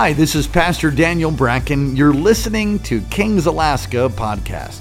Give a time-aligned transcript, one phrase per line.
[0.00, 1.96] Hi, this is Pastor Daniel Bracken.
[1.96, 4.80] You're listening to Kings Alaska podcast.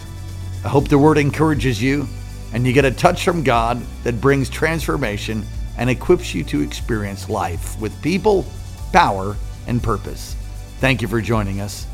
[0.64, 2.08] I hope the word encourages you
[2.54, 5.44] and you get a touch from God that brings transformation
[5.76, 8.46] and equips you to experience life with people,
[8.94, 9.36] power,
[9.66, 10.36] and purpose.
[10.82, 11.88] Thank you for joining us.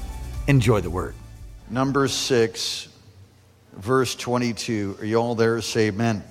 [0.47, 1.15] Enjoy the word.
[1.69, 2.89] Number six,
[3.77, 4.97] verse 22.
[4.99, 5.61] Are you all there?
[5.61, 6.25] Say amen.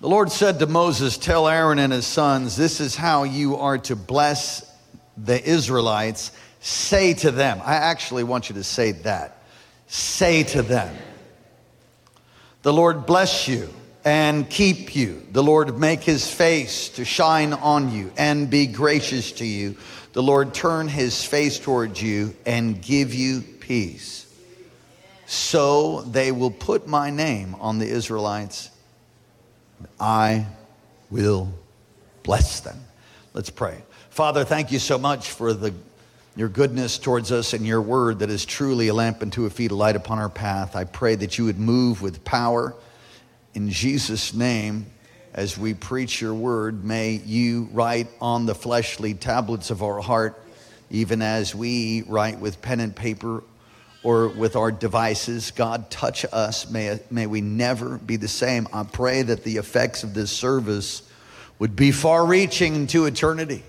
[0.00, 3.78] The Lord said to Moses, Tell Aaron and his sons, this is how you are
[3.78, 4.67] to bless
[5.24, 6.32] the Israelites.
[6.60, 9.42] Say to them, I actually want you to say that.
[9.86, 10.94] Say to them,
[12.62, 13.68] The Lord bless you
[14.04, 15.26] and keep you.
[15.32, 19.76] The Lord make his face to shine on you and be gracious to you.
[20.12, 24.24] The Lord turn his face towards you and give you peace.
[25.26, 28.70] So they will put my name on the Israelites
[30.00, 30.46] I
[31.10, 31.52] will
[32.22, 32.78] bless them.
[33.34, 33.82] Let's pray.
[34.18, 35.72] Father, thank you so much for the,
[36.34, 39.70] your goodness towards us and your word that is truly a lamp unto a feet,
[39.70, 40.74] a light upon our path.
[40.74, 42.74] I pray that you would move with power
[43.54, 44.86] in Jesus' name
[45.34, 46.84] as we preach your word.
[46.84, 50.36] May you write on the fleshly tablets of our heart,
[50.90, 53.44] even as we write with pen and paper
[54.02, 55.52] or with our devices.
[55.52, 56.68] God, touch us.
[56.68, 58.66] May, may we never be the same.
[58.72, 61.08] I pray that the effects of this service
[61.60, 63.62] would be far reaching into eternity.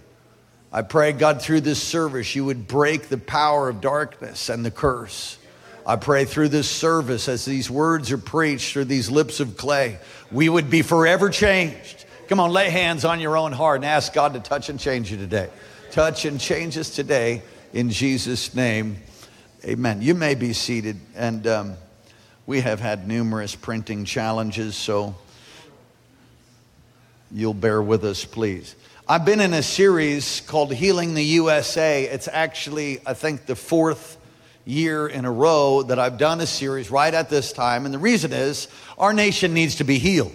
[0.72, 4.70] I pray, God, through this service, you would break the power of darkness and the
[4.70, 5.38] curse.
[5.86, 9.98] I pray through this service, as these words are preached through these lips of clay,
[10.32, 12.06] we would be forever changed.
[12.28, 15.10] Come on, lay hands on your own heart and ask God to touch and change
[15.10, 15.50] you today.
[15.90, 17.42] Touch and change us today
[17.74, 18.98] in Jesus' name.
[19.66, 20.04] Amen.
[20.04, 21.74] You may be seated, and um,
[22.46, 25.16] we have had numerous printing challenges, so
[27.32, 28.76] you'll bear with us, please.
[29.12, 32.04] I've been in a series called Healing the USA.
[32.04, 34.18] It's actually, I think, the fourth
[34.66, 37.98] year in a row that I've done a series right at this time, and the
[37.98, 38.68] reason is
[39.00, 40.32] our nation needs to be healed.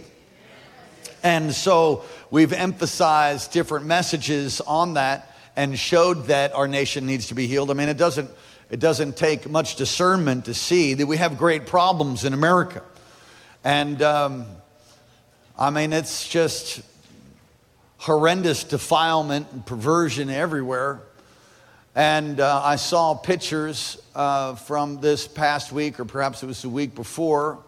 [1.22, 7.34] And so we've emphasized different messages on that and showed that our nation needs to
[7.34, 7.70] be healed.
[7.70, 8.28] I mean, it doesn't
[8.70, 12.82] it doesn't take much discernment to see that we have great problems in America.
[13.62, 14.46] And um,
[15.56, 16.82] I mean, it's just
[18.04, 21.00] horrendous defilement and perversion everywhere.
[21.94, 26.68] And uh, I saw pictures uh, from this past week, or perhaps it was the
[26.68, 27.60] week before,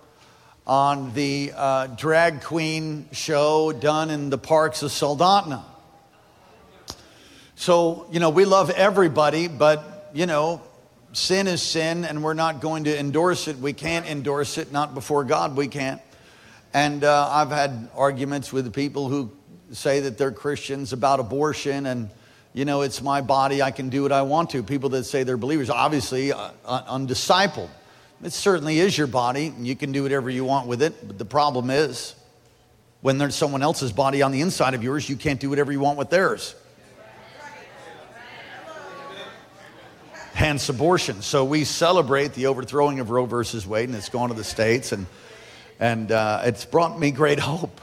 [0.67, 5.63] on the uh, drag queen show done in the parks of Soldotna.
[7.55, 10.61] So, you know, we love everybody, but, you know,
[11.15, 13.57] sin is sin and we're not going to endorse it.
[13.57, 16.03] We can't endorse it, not before God, we can't.
[16.75, 19.33] And uh, I've had arguments with people who
[19.73, 22.11] say that they're Christians about abortion and,
[22.55, 24.63] you know, it's my body, I can do what I want to.
[24.63, 27.69] People that say they're believers, obviously uh, undiscipled.
[28.23, 31.07] It certainly is your body, and you can do whatever you want with it.
[31.07, 32.15] But the problem is,
[33.03, 35.81] when there's someone else's body on the inside of yours, you can't do whatever you
[35.81, 36.55] want with theirs.
[40.37, 41.23] hence abortion.
[41.23, 44.93] So we celebrate the overthrowing of Roe versus Wade, and it's gone to the states,
[44.93, 45.07] and
[45.81, 47.81] and uh, it's brought me great hope.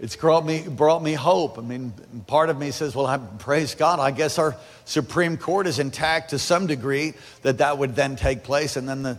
[0.00, 1.58] It's brought me brought me hope.
[1.58, 1.92] I mean,
[2.26, 3.98] part of me says, "Well, I praise God.
[3.98, 4.54] I guess our
[4.84, 9.02] Supreme Court is intact to some degree that that would then take place." And then
[9.02, 9.18] the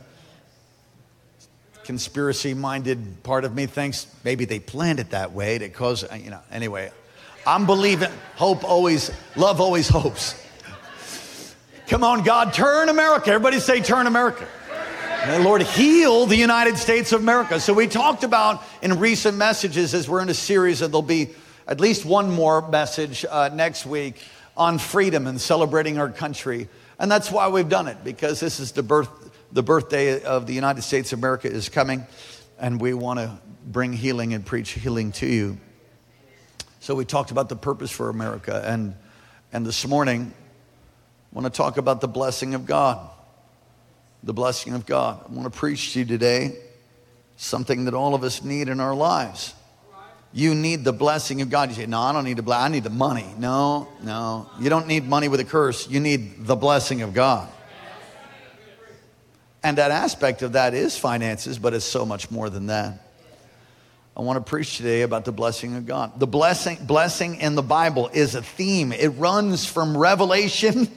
[1.83, 6.29] conspiracy-minded part of me thinks maybe they planned it that way to cause, uh, you
[6.29, 6.39] know.
[6.51, 6.91] Anyway,
[7.45, 8.11] I'm believing.
[8.35, 10.35] Hope always, love always hopes.
[11.87, 13.31] Come on, God, turn America.
[13.31, 14.47] Everybody say, turn America.
[15.21, 17.59] And Lord, heal the United States of America.
[17.59, 21.29] So we talked about in recent messages as we're in a series, and there'll be
[21.67, 24.23] at least one more message uh, next week
[24.55, 26.69] on freedom and celebrating our country.
[26.97, 29.09] And that's why we've done it, because this is the birth,
[29.51, 32.05] the birthday of the United States of America is coming,
[32.57, 33.37] and we want to
[33.67, 35.57] bring healing and preach healing to you.
[36.79, 38.95] So we talked about the purpose for America, and
[39.51, 43.09] and this morning I want to talk about the blessing of God.
[44.23, 45.23] The blessing of God.
[45.27, 46.57] I want to preach to you today
[47.37, 49.53] something that all of us need in our lives.
[50.31, 51.69] You need the blessing of God.
[51.69, 52.65] You say, No, I don't need the blessing.
[52.65, 53.25] I need the money.
[53.37, 54.49] No, no.
[54.59, 55.89] You don't need money with a curse.
[55.89, 57.49] You need the blessing of God.
[59.63, 63.05] And that aspect of that is finances, but it's so much more than that.
[64.15, 66.19] I want to preach today about the blessing of God.
[66.19, 68.91] The blessing, blessing in the Bible is a theme.
[68.91, 70.89] It runs from Revelation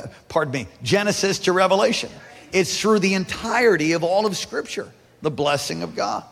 [0.28, 2.10] pardon me, Genesis to Revelation.
[2.52, 4.90] It's through the entirety of all of Scripture,
[5.22, 6.24] the blessing of God.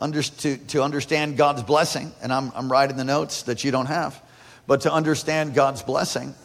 [0.00, 4.22] To, to understand God's blessing, and I'm, I'm writing the notes that you don't have,
[4.68, 6.36] But to understand God's blessing,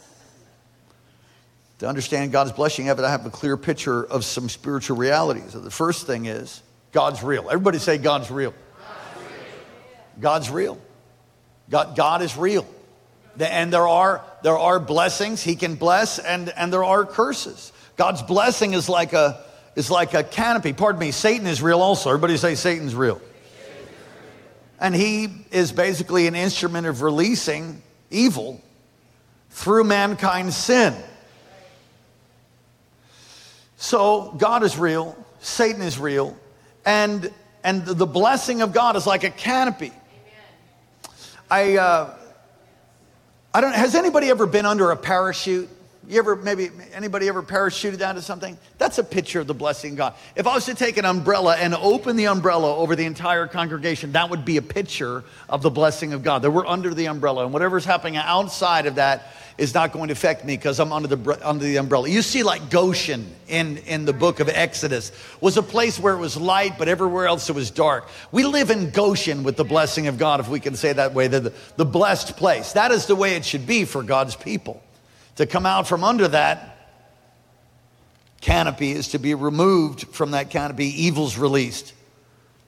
[1.77, 5.51] to understand God's blessing, you have a clear picture of some spiritual realities.
[5.51, 6.63] So the first thing is
[6.93, 7.47] God's real.
[7.47, 8.55] Everybody say God's real.
[10.19, 10.79] God's real.
[11.69, 12.65] God, God is real.
[13.39, 17.71] And there are, there are blessings he can bless, and, and there are curses.
[17.95, 19.43] God's blessing is like a,
[19.75, 20.73] is like a canopy.
[20.73, 22.09] Pardon me, Satan is real also.
[22.09, 23.21] Everybody say Satan's real.
[24.79, 27.81] And he is basically an instrument of releasing
[28.11, 28.61] evil
[29.49, 30.93] through mankind's sin.
[33.77, 36.37] So God is real, Satan is real,
[36.85, 37.31] and,
[37.63, 39.91] and the blessing of God is like a canopy.
[41.51, 42.17] I, uh,
[43.53, 45.69] I don't, has anybody ever been under a parachute?
[46.05, 48.57] You ever, maybe, anybody ever parachuted down to something?
[48.77, 50.13] That's a picture of the blessing of God.
[50.35, 54.11] If I was to take an umbrella and open the umbrella over the entire congregation,
[54.11, 56.41] that would be a picture of the blessing of God.
[56.41, 60.11] That we're under the umbrella, and whatever's happening outside of that is not going to
[60.11, 62.09] affect me because I'm under the, under the umbrella.
[62.09, 66.19] You see, like Goshen in, in the book of Exodus was a place where it
[66.19, 68.09] was light, but everywhere else it was dark.
[68.31, 71.27] We live in Goshen with the blessing of God, if we can say that way,
[71.27, 72.73] the, the blessed place.
[72.73, 74.81] That is the way it should be for God's people.
[75.37, 76.77] To come out from under that
[78.41, 81.93] canopy is to be removed from that canopy, evil's released.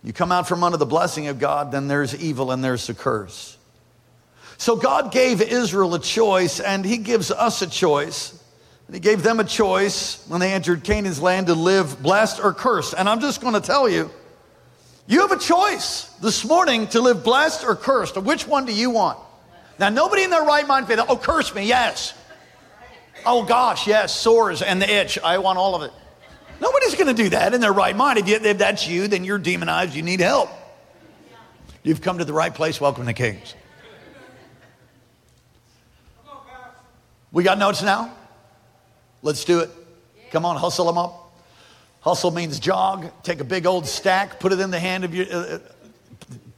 [0.04, 2.94] You come out from under the blessing of God, then there's evil and there's the
[2.94, 3.58] curse.
[4.58, 8.32] So God gave Israel a choice, and He gives us a choice.
[8.88, 12.54] And He gave them a choice when they entered Canaan's land to live blessed or
[12.54, 12.94] cursed.
[12.98, 14.10] And I'm just going to tell you,
[15.08, 18.18] you have a choice this morning to live blessed or cursed.
[18.18, 19.20] Which one do you want?
[19.78, 22.14] Now, nobody in their right mind say, oh, curse me, yes.
[23.24, 25.20] Oh gosh, yes, sores and the itch.
[25.20, 25.92] I want all of it.
[26.60, 28.20] Nobody's going to do that in their right mind.
[28.20, 29.94] If, you, if that's you, then you're demonized.
[29.94, 30.50] You need help.
[31.84, 32.80] You've come to the right place.
[32.82, 33.54] Welcome to Kings.
[37.32, 38.14] We got notes now?
[39.22, 39.70] Let's do it.
[40.32, 41.34] Come on, hustle them up.
[42.00, 43.12] Hustle means jog.
[43.24, 45.60] Take a big old stack, put it in the hand of your uh, uh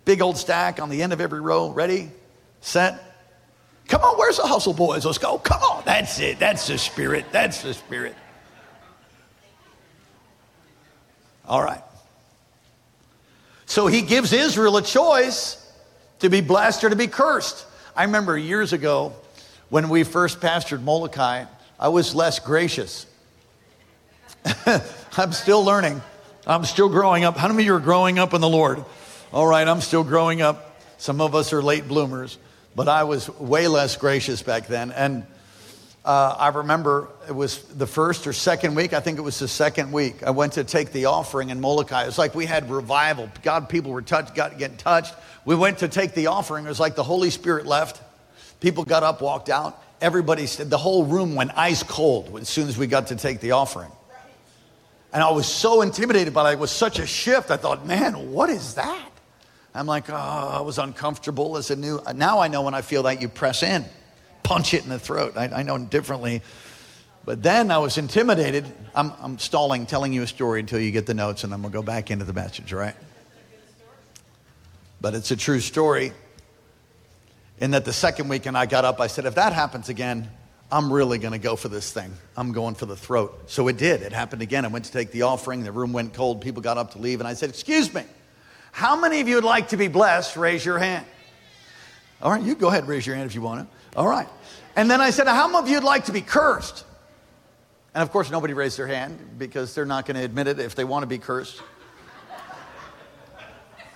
[0.05, 1.69] big old stack on the end of every row.
[1.69, 2.11] Ready,
[2.61, 3.06] set,
[3.87, 5.05] Come on, where's the hustle boys?
[5.05, 5.37] Let's go.
[5.37, 5.83] Come on.
[5.85, 6.39] That's it.
[6.39, 7.25] That's the spirit.
[7.31, 8.15] That's the spirit.
[11.47, 11.81] All right.
[13.65, 15.63] So he gives Israel a choice
[16.19, 17.65] to be blessed or to be cursed.
[17.95, 19.13] I remember years ago
[19.69, 21.45] when we first pastored Molokai,
[21.79, 23.05] I was less gracious.
[25.17, 26.01] I'm still learning.
[26.45, 27.37] I'm still growing up.
[27.37, 28.83] How many of you are growing up in the Lord?
[29.31, 30.81] All right, I'm still growing up.
[30.97, 32.37] Some of us are late bloomers
[32.77, 34.91] but I was way less gracious back then.
[34.91, 35.25] And
[36.05, 39.47] uh, I remember it was the first or second week, I think it was the
[39.47, 42.03] second week, I went to take the offering in Molokai.
[42.03, 43.31] It was like we had revival.
[43.41, 45.15] God, people were touched, got getting touched.
[45.43, 46.65] We went to take the offering.
[46.65, 47.99] It was like the Holy Spirit left.
[48.59, 49.83] People got up, walked out.
[49.99, 53.39] Everybody said, the whole room went ice cold as soon as we got to take
[53.39, 53.89] the offering.
[55.11, 56.53] And I was so intimidated by it.
[56.53, 57.49] It was such a shift.
[57.49, 59.16] I thought, man, what is that?
[59.77, 62.01] I'm like, oh, I was uncomfortable as a new.
[62.15, 63.85] Now I know when I feel that you press in,
[64.41, 65.33] punch it in the throat.
[65.37, 66.41] I, I know differently.
[67.25, 68.65] But then I was intimidated.
[68.95, 71.71] I'm, I'm stalling, telling you a story until you get the notes, and then we'll
[71.71, 72.95] go back into the message, right?
[74.99, 76.13] But it's a true story.
[77.59, 80.29] In that the second weekend I got up, I said, if that happens again,
[80.71, 82.13] I'm really going to go for this thing.
[82.35, 83.43] I'm going for the throat.
[83.47, 84.01] So it did.
[84.01, 84.65] It happened again.
[84.65, 85.63] I went to take the offering.
[85.63, 86.41] The room went cold.
[86.41, 87.19] People got up to leave.
[87.19, 88.03] And I said, Excuse me.
[88.71, 90.37] How many of you would like to be blessed?
[90.37, 91.05] Raise your hand.
[92.21, 93.97] All right, you go ahead, and raise your hand if you want to.
[93.97, 94.27] All right.
[94.75, 96.85] And then I said, How many of you would like to be cursed?
[97.93, 100.75] And of course, nobody raised their hand because they're not going to admit it if
[100.75, 101.61] they want to be cursed.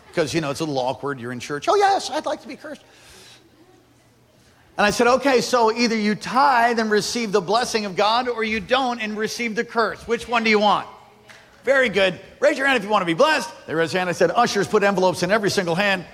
[0.08, 1.22] Because, you know, it's a little awkward.
[1.22, 1.70] You're in church.
[1.70, 2.84] Oh, yes, I'd like to be cursed.
[4.78, 8.44] And I said, okay, so either you tithe and receive the blessing of God or
[8.44, 10.06] you don't and receive the curse.
[10.08, 10.88] Which one do you want?
[11.64, 12.20] Very good.
[12.40, 13.50] Raise your hand if you want to be blessed.
[13.68, 14.10] They raised their hand.
[14.10, 16.06] I said, Ushers, put envelopes in every single hand.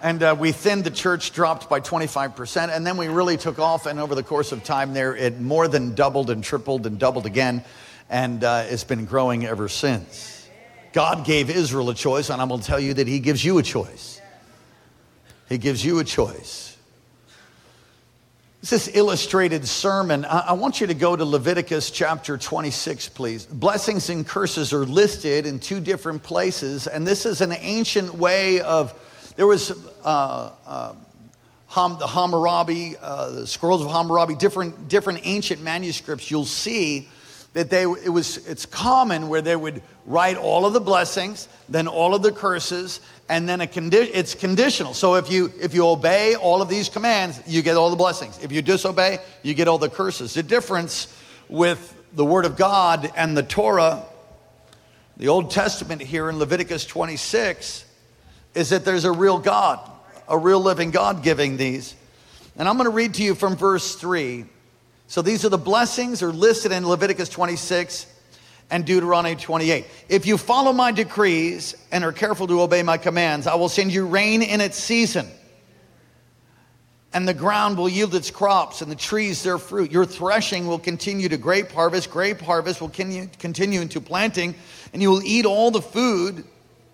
[0.00, 2.74] And uh, we thinned the church, dropped by 25%.
[2.74, 3.86] And then we really took off.
[3.86, 7.24] And over the course of time there, it more than doubled and tripled and doubled
[7.24, 7.64] again.
[8.10, 10.48] And uh, it's been growing ever since.
[10.92, 13.58] God gave Israel a choice, and I'm going to tell you that He gives you
[13.58, 14.20] a choice.
[15.48, 16.71] He gives you a choice.
[18.62, 20.24] This illustrated sermon.
[20.24, 23.44] I want you to go to Leviticus chapter 26, please.
[23.44, 28.60] Blessings and curses are listed in two different places, and this is an ancient way
[28.60, 28.94] of.
[29.34, 29.72] There was
[30.04, 30.94] uh, uh,
[31.70, 36.30] Ham, the Hammurabi, uh, the scrolls of Hammurabi, different, different ancient manuscripts.
[36.30, 37.08] You'll see
[37.54, 41.86] that they it was it's common where they would write all of the blessings then
[41.86, 44.94] all of the curses and then a condi- it's conditional.
[44.94, 48.38] So if you if you obey all of these commands you get all the blessings.
[48.42, 50.34] If you disobey you get all the curses.
[50.34, 51.14] The difference
[51.48, 54.04] with the word of god and the torah
[55.16, 57.84] the old testament here in leviticus 26
[58.54, 59.78] is that there's a real god
[60.28, 61.94] a real living god giving these.
[62.56, 64.46] And i'm going to read to you from verse 3
[65.12, 68.06] so these are the blessings are listed in Leviticus 26
[68.70, 69.84] and Deuteronomy 28.
[70.08, 73.92] If you follow my decrees and are careful to obey my commands, I will send
[73.92, 75.28] you rain in its season.
[77.12, 79.92] And the ground will yield its crops and the trees their fruit.
[79.92, 82.10] Your threshing will continue to grape harvest.
[82.10, 84.54] Grape harvest will continue into planting.
[84.94, 86.42] And you will eat all the food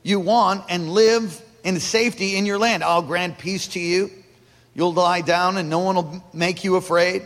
[0.03, 2.83] you want and live in safety in your land.
[2.83, 4.11] I'll grant peace to you.
[4.75, 7.25] You'll lie down and no one will make you afraid.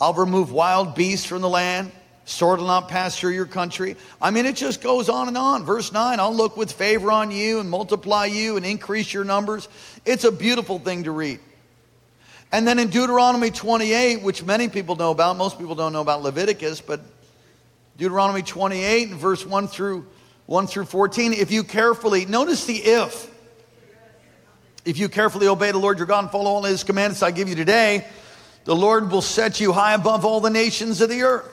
[0.00, 1.92] I'll remove wild beasts from the land.
[2.26, 3.96] Sword will not pass through your country.
[4.20, 5.64] I mean, it just goes on and on.
[5.64, 9.68] Verse 9 I'll look with favor on you and multiply you and increase your numbers.
[10.04, 11.40] It's a beautiful thing to read.
[12.50, 16.22] And then in Deuteronomy 28, which many people know about, most people don't know about
[16.22, 17.00] Leviticus, but
[17.96, 20.06] Deuteronomy 28 and verse 1 through
[20.46, 23.30] 1 through 14, if you carefully, notice the if.
[24.84, 27.48] If you carefully obey the Lord your God and follow all his commandments I give
[27.48, 28.06] you today,
[28.64, 31.50] the Lord will set you high above all the nations of the earth.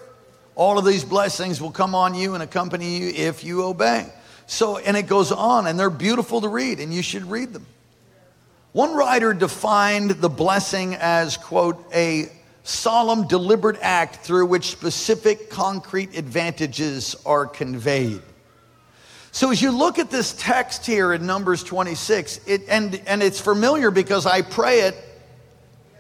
[0.56, 4.06] All of these blessings will come on you and accompany you if you obey.
[4.48, 7.66] So, and it goes on, and they're beautiful to read, and you should read them.
[8.74, 12.32] One writer defined the blessing as, quote, a
[12.64, 18.22] solemn, deliberate act through which specific concrete advantages are conveyed.
[19.34, 23.40] So as you look at this text here in Numbers 26, it, and, and it's
[23.40, 24.96] familiar because I pray it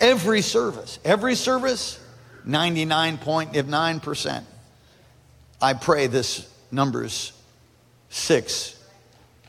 [0.02, 2.00] Every service, every service,
[2.46, 4.44] 99.9%.
[5.62, 7.34] I pray this Numbers
[8.10, 8.78] 6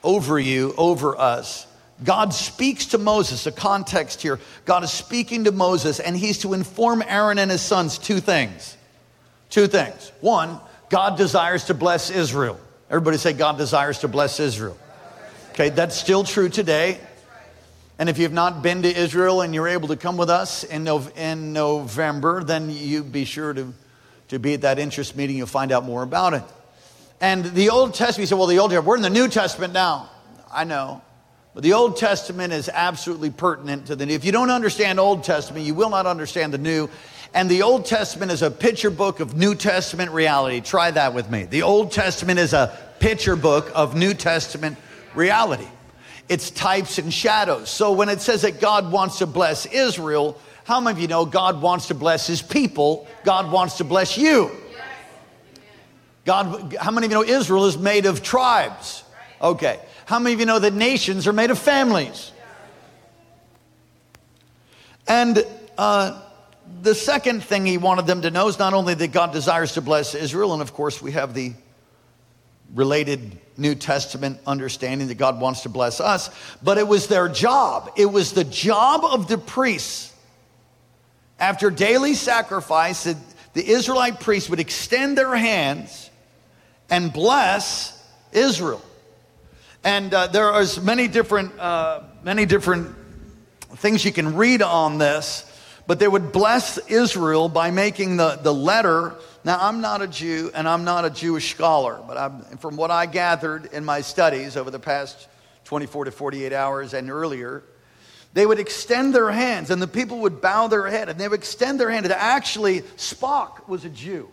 [0.05, 1.67] over you, over us.
[2.05, 4.41] God speaks to Moses, the context here.
[4.65, 8.77] God is speaking to Moses, and he's to inform Aaron and his sons two things.
[9.51, 10.13] Two things.
[10.21, 12.59] One, God desires to bless Israel.
[12.91, 14.77] Everybody say, God desires to bless Israel.
[15.53, 16.99] Okay, that's still true today.
[18.03, 20.89] And if you've not been to Israel and you're able to come with us in,
[21.17, 23.73] in November, then you be sure to,
[24.27, 25.37] to be at that interest meeting.
[25.37, 26.43] You'll find out more about it.
[27.21, 29.73] And the Old Testament, you say, well, the Old Testament, we're in the New Testament
[29.73, 30.11] now.
[30.53, 31.01] I know.
[31.55, 34.15] But the Old Testament is absolutely pertinent to the New.
[34.15, 36.91] If you don't understand Old Testament, you will not understand the New.
[37.33, 40.61] And the Old Testament is a picture book of New Testament reality.
[40.61, 41.45] Try that with me.
[41.45, 44.77] The Old Testament is a picture book of New Testament
[45.15, 45.69] reality
[46.33, 47.69] it's types and shadows.
[47.69, 51.27] So when it says that God wants to bless Israel, how many of you know
[51.27, 53.07] God wants to bless his people?
[53.23, 54.51] God wants to bless you.
[56.25, 59.05] God, how many of you know Israel is made of tribes?
[59.43, 59.79] Okay.
[60.07, 62.33] How many of you know that nations are made of families?
[65.07, 65.45] And
[65.77, 66.23] uh,
[66.81, 69.83] the second thing he wanted them to know is not only that God desires to
[69.83, 71.53] bless Israel, and of course we have the
[72.75, 76.31] related New Testament understanding that God wants to bless us,
[76.63, 77.93] but it was their job.
[77.97, 80.13] It was the job of the priests.
[81.39, 83.17] After daily sacrifice, the,
[83.55, 86.11] Israelite priests would extend their hands
[86.89, 88.01] and bless
[88.33, 88.83] Israel.
[89.85, 92.95] And uh, there are many different, uh, many different
[93.77, 95.45] things you can read on this,
[95.93, 100.51] but they would bless Israel by making the, the letter now, I'm not a Jew
[100.55, 104.57] and I'm not a Jewish scholar, but I'm, from what I gathered in my studies
[104.57, 105.29] over the past
[105.65, 107.63] 24 to 48 hours and earlier,
[108.33, 111.39] they would extend their hands and the people would bow their head and they would
[111.39, 112.07] extend their hand.
[112.07, 114.31] And actually, Spock was a Jew.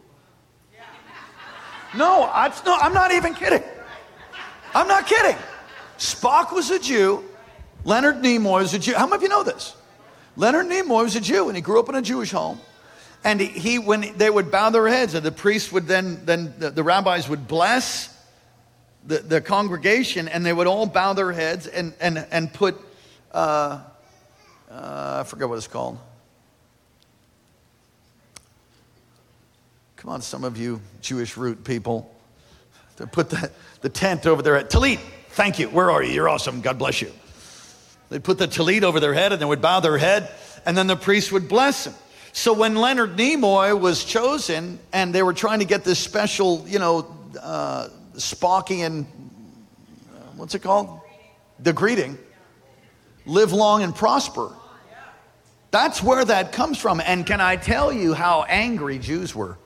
[1.93, 3.63] No, I, no, I'm not even kidding.
[4.73, 5.35] I'm not kidding.
[5.97, 7.21] Spock was a Jew.
[7.83, 8.93] Leonard Nimoy was a Jew.
[8.93, 9.75] How many of you know this?
[10.35, 12.59] Leonard Nimoy was a Jew and he grew up in a Jewish home.
[13.23, 16.69] And he, when they would bow their heads, and the priests would then, then the,
[16.69, 18.15] the rabbis would bless
[19.05, 22.77] the, the congregation, and they would all bow their heads and, and, and put,
[23.33, 23.81] uh,
[24.71, 25.97] uh, I forget what it's called.
[29.97, 32.09] Come on, some of you Jewish root people.
[32.97, 34.69] To put the, the tent over their head.
[34.69, 34.99] Talit,
[35.31, 35.67] thank you.
[35.69, 36.13] Where are you?
[36.13, 36.61] You're awesome.
[36.61, 37.11] God bless you.
[38.09, 40.29] They'd put the talit over their head and they would bow their head,
[40.65, 41.93] and then the priest would bless them.
[42.31, 46.79] So when Leonard Nimoy was chosen and they were trying to get this special, you
[46.79, 51.01] know, uh, Spockian, uh, what's it called?
[51.59, 52.17] The greeting.
[53.25, 54.51] Live long and prosper.
[55.71, 56.99] That's where that comes from.
[56.99, 59.57] And can I tell you how angry Jews were?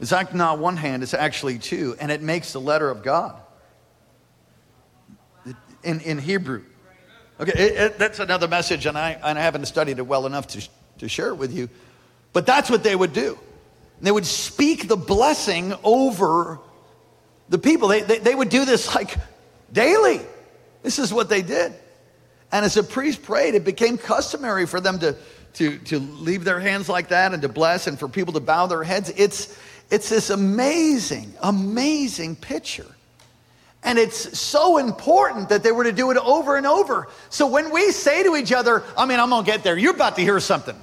[0.00, 3.40] It's not one hand, it's actually two, and it makes the letter of God
[5.82, 6.64] in, in Hebrew.
[7.40, 10.48] Okay, it, it, that's another message, and I, and I haven't studied it well enough
[10.48, 10.68] to,
[10.98, 11.68] to share it with you.
[12.32, 13.38] But that's what they would do.
[14.00, 16.58] They would speak the blessing over
[17.48, 17.88] the people.
[17.88, 19.16] They, they, they would do this like
[19.72, 20.20] daily.
[20.82, 21.72] This is what they did.
[22.50, 25.16] And as a priest prayed, it became customary for them to,
[25.54, 28.66] to, to leave their hands like that and to bless and for people to bow
[28.66, 29.12] their heads.
[29.16, 29.58] It's,
[29.90, 32.86] it's this amazing, amazing picture.
[33.88, 37.08] And it's so important that they were to do it over and over.
[37.30, 40.16] So when we say to each other, I mean, I'm gonna get there, you're about
[40.16, 40.76] to hear something.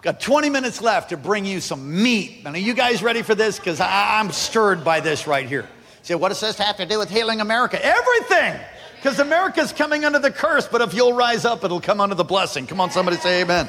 [0.00, 2.42] Got 20 minutes left to bring you some meat.
[2.44, 3.58] And are you guys ready for this?
[3.58, 5.68] Because I'm stirred by this right here.
[6.02, 7.84] say, what does this have to do with healing America?
[7.84, 8.60] Everything!
[8.94, 12.22] Because America's coming under the curse, but if you'll rise up, it'll come under the
[12.22, 12.68] blessing.
[12.68, 13.68] Come on, somebody say amen.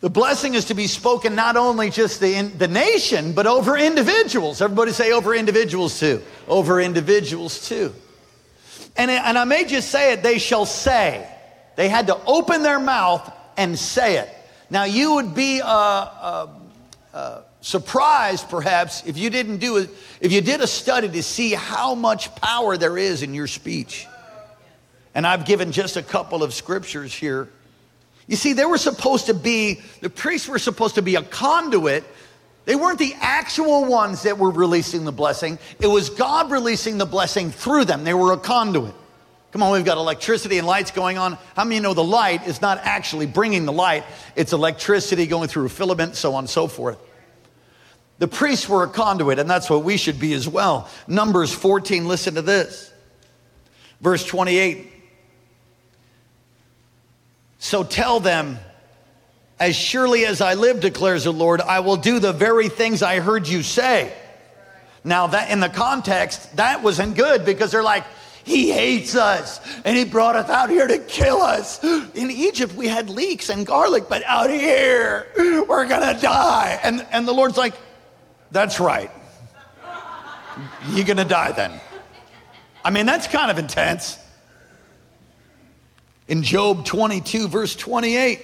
[0.00, 4.62] The blessing is to be spoken not only just the, the nation, but over individuals.
[4.62, 6.22] Everybody say over individuals too.
[6.48, 7.92] Over individuals too.
[8.96, 11.28] And, and I may just say it, they shall say.
[11.76, 14.28] They had to open their mouth and say it.
[14.70, 16.46] Now, you would be uh, uh,
[17.12, 19.90] uh, surprised, perhaps, if you didn't do it,
[20.20, 24.06] if you did a study to see how much power there is in your speech.
[25.14, 27.48] And I've given just a couple of scriptures here.
[28.30, 32.04] You see, they were supposed to be, the priests were supposed to be a conduit.
[32.64, 35.58] They weren't the actual ones that were releasing the blessing.
[35.80, 38.04] It was God releasing the blessing through them.
[38.04, 38.94] They were a conduit.
[39.50, 41.38] Come on, we've got electricity and lights going on.
[41.56, 44.04] How many know the light is not actually bringing the light?
[44.36, 46.98] It's electricity going through a filament, so on and so forth.
[48.20, 50.88] The priests were a conduit, and that's what we should be as well.
[51.08, 52.92] Numbers 14, listen to this.
[54.00, 54.99] Verse 28.
[57.60, 58.58] So tell them,
[59.60, 63.20] as surely as I live, declares the Lord, I will do the very things I
[63.20, 64.12] heard you say.
[65.04, 68.04] Now, that in the context, that wasn't good because they're like,
[68.44, 71.84] he hates us and he brought us out here to kill us.
[71.84, 76.80] In Egypt, we had leeks and garlic, but out here, we're gonna die.
[76.82, 77.74] And, and the Lord's like,
[78.50, 79.10] that's right.
[80.88, 81.78] You're to die then.
[82.82, 84.18] I mean, that's kind of intense.
[86.30, 88.40] In Job 22, verse 28,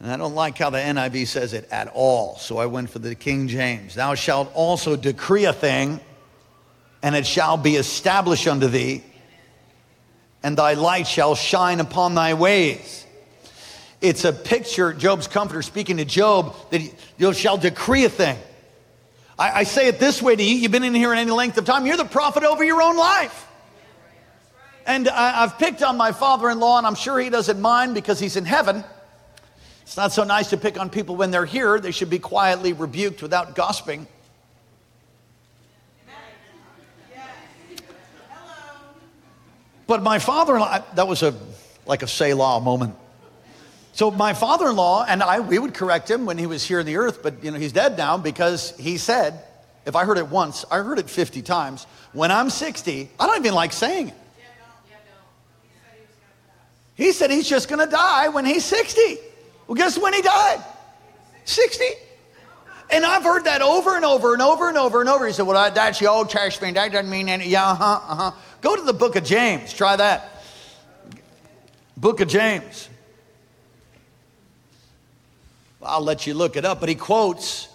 [0.00, 2.98] and I don't like how the NIV says it at all, so I went for
[2.98, 3.94] the King James.
[3.94, 6.00] Thou shalt also decree a thing,
[7.02, 9.02] and it shall be established unto thee,
[10.42, 13.06] and thy light shall shine upon thy ways.
[14.02, 16.82] It's a picture, Job's comforter speaking to Job, that
[17.16, 18.36] you shall decree a thing.
[19.38, 21.64] I, I say it this way to you you've been in here any length of
[21.64, 23.48] time, you're the prophet over your own life.
[24.86, 27.94] And I, I've picked on my father in law, and I'm sure he doesn't mind
[27.94, 28.84] because he's in heaven.
[29.82, 31.78] It's not so nice to pick on people when they're here.
[31.78, 34.06] They should be quietly rebuked without gossiping.
[39.86, 41.34] But my father in law, that was a
[41.86, 42.94] like a Selah moment.
[43.92, 46.96] So my father-in-law and I, we would correct him when he was here in the
[46.96, 49.44] earth, but you know, he's dead now because he said,
[49.84, 51.84] if I heard it once, I heard it 50 times.
[52.12, 54.14] When I'm 60, I don't even like saying it.
[57.02, 59.18] He said he's just gonna die when he's 60.
[59.66, 60.62] Well, guess when he died?
[61.44, 61.84] 60.
[62.90, 65.26] And I've heard that over and over and over and over and over.
[65.26, 66.76] He said, Well, that's the Old Testament.
[66.76, 67.48] That doesn't mean any.
[67.48, 68.32] Yeah, uh huh, uh huh.
[68.60, 69.72] Go to the book of James.
[69.72, 70.44] Try that.
[71.96, 72.88] Book of James.
[75.82, 77.68] I'll let you look it up, but he quotes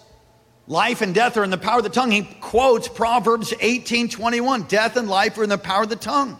[0.67, 2.11] life and death are in the power of the tongue.
[2.11, 4.63] He quotes Proverbs 18 21.
[4.63, 6.39] Death and life are in the power of the tongue.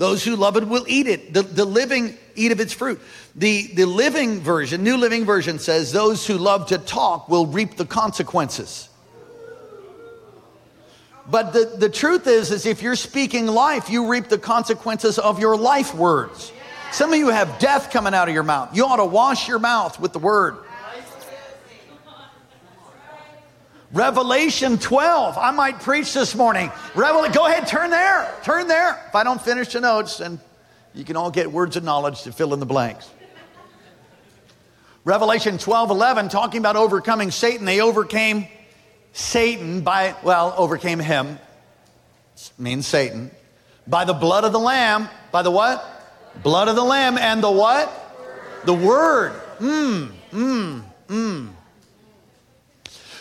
[0.00, 1.34] Those who love it will eat it.
[1.34, 3.02] The, the living eat of its fruit.
[3.36, 7.76] The, the living version, New Living Version says, those who love to talk will reap
[7.76, 8.88] the consequences.
[11.30, 15.38] But the, the truth is, is if you're speaking life, you reap the consequences of
[15.38, 16.50] your life words.
[16.92, 18.74] Some of you have death coming out of your mouth.
[18.74, 20.56] You ought to wash your mouth with the word.
[23.92, 25.36] Revelation 12.
[25.36, 26.70] I might preach this morning.
[26.94, 28.32] Revel- go ahead, turn there.
[28.44, 29.02] Turn there.
[29.08, 30.38] If I don't finish the notes, then
[30.94, 33.10] you can all get words of knowledge to fill in the blanks.
[35.04, 37.64] Revelation 12, 11, talking about overcoming Satan.
[37.64, 38.46] They overcame
[39.12, 41.38] Satan by, well, overcame him,
[42.58, 43.30] means Satan,
[43.86, 45.08] by the blood of the Lamb.
[45.32, 45.84] By the what?
[46.42, 47.90] Blood of the Lamb and the what?
[48.66, 49.32] The Word.
[49.58, 51.48] Mmm, mmm, mmm.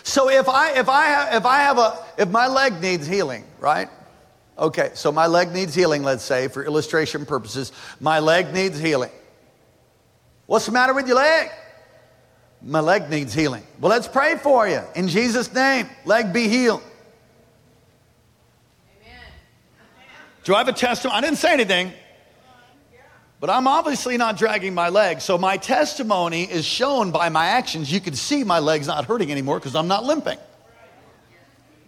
[0.09, 3.43] So if I if I have if I have a if my leg needs healing,
[3.59, 3.87] right?
[4.57, 7.71] Okay, so my leg needs healing, let's say, for illustration purposes.
[7.99, 9.11] My leg needs healing.
[10.47, 11.49] What's the matter with your leg?
[12.63, 13.61] My leg needs healing.
[13.79, 14.81] Well, let's pray for you.
[14.95, 16.81] In Jesus' name, leg be healed.
[18.99, 19.21] Amen.
[20.43, 21.19] Do I have a testimony?
[21.19, 21.93] I didn't say anything,
[23.39, 25.21] but I'm obviously not dragging my leg.
[25.21, 27.91] So my testimony is shown by my actions.
[27.91, 30.37] You can see my leg's not hurting anymore because I'm not limping.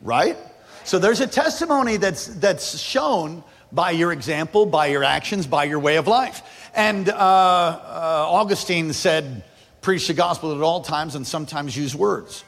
[0.02, 0.38] Right?
[0.84, 5.80] So there's a testimony that's, that's shown by your example, by your actions, by your
[5.80, 6.70] way of life.
[6.74, 9.44] And uh, uh, Augustine said,
[9.82, 12.44] preach the gospel at all times and sometimes use words.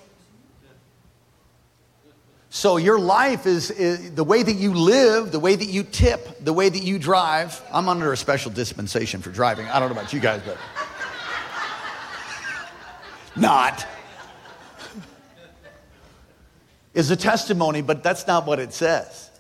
[2.56, 6.38] So your life is, is, the way that you live, the way that you tip,
[6.40, 7.60] the way that you drive.
[7.74, 9.66] I'm under a special dispensation for driving.
[9.70, 10.58] I don't know about you guys, but
[13.36, 13.88] not.
[16.94, 19.32] Is a testimony, but that's not what it says.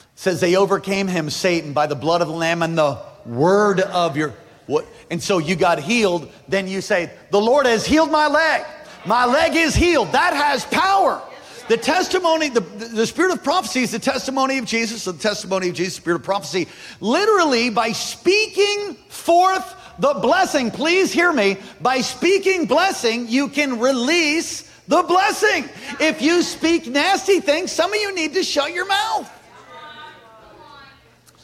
[0.00, 3.80] It says they overcame him, Satan, by the blood of the Lamb and the word
[3.80, 4.32] of your
[4.64, 4.86] what?
[5.10, 6.32] And so you got healed.
[6.48, 8.64] Then you say, The Lord has healed my leg.
[9.04, 10.12] My leg is healed.
[10.12, 11.22] That has power.
[11.68, 15.74] The testimony, the, the spirit of prophecy is the testimony of Jesus, the testimony of
[15.74, 16.68] Jesus, spirit of prophecy.
[17.00, 24.68] Literally, by speaking forth the blessing, please hear me, by speaking blessing, you can release
[24.88, 25.68] the blessing.
[26.00, 29.30] If you speak nasty things, some of you need to shut your mouth.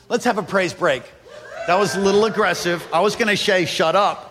[0.09, 1.02] Let's have a praise break.
[1.66, 2.87] That was a little aggressive.
[2.92, 4.27] I was going to say, shut up.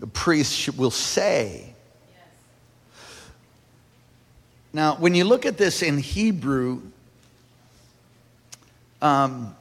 [0.00, 1.72] The priest will say.
[4.72, 6.82] Now, when you look at this in Hebrew,
[9.00, 9.54] um,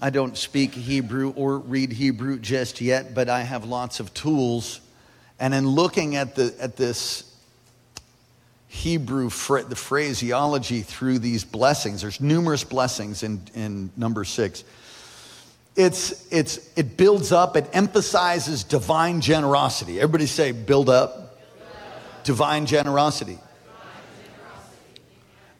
[0.00, 4.80] I don't speak Hebrew or read Hebrew just yet, but I have lots of tools
[5.42, 7.24] and in looking at, the, at this
[8.68, 14.62] Hebrew, the phraseology through these blessings, there's numerous blessings in, in number six.
[15.74, 20.00] It's, it's, it builds up, it emphasizes divine generosity.
[20.00, 21.38] Everybody say, build up.
[22.24, 23.38] Divine generosity.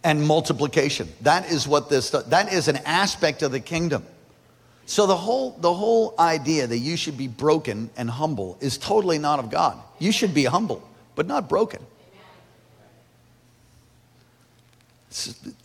[0.05, 1.09] And multiplication.
[1.23, 4.05] That is what this, that is an aspect of the kingdom.
[4.85, 9.19] So the whole, the whole idea that you should be broken and humble is totally
[9.19, 9.79] not of God.
[9.99, 11.81] You should be humble, but not broken.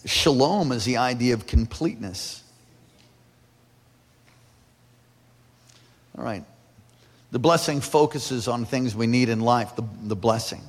[0.05, 2.43] Shalom is the idea of completeness.
[6.17, 6.43] All right.
[7.31, 10.61] The blessing focuses on things we need in life, the, the blessing.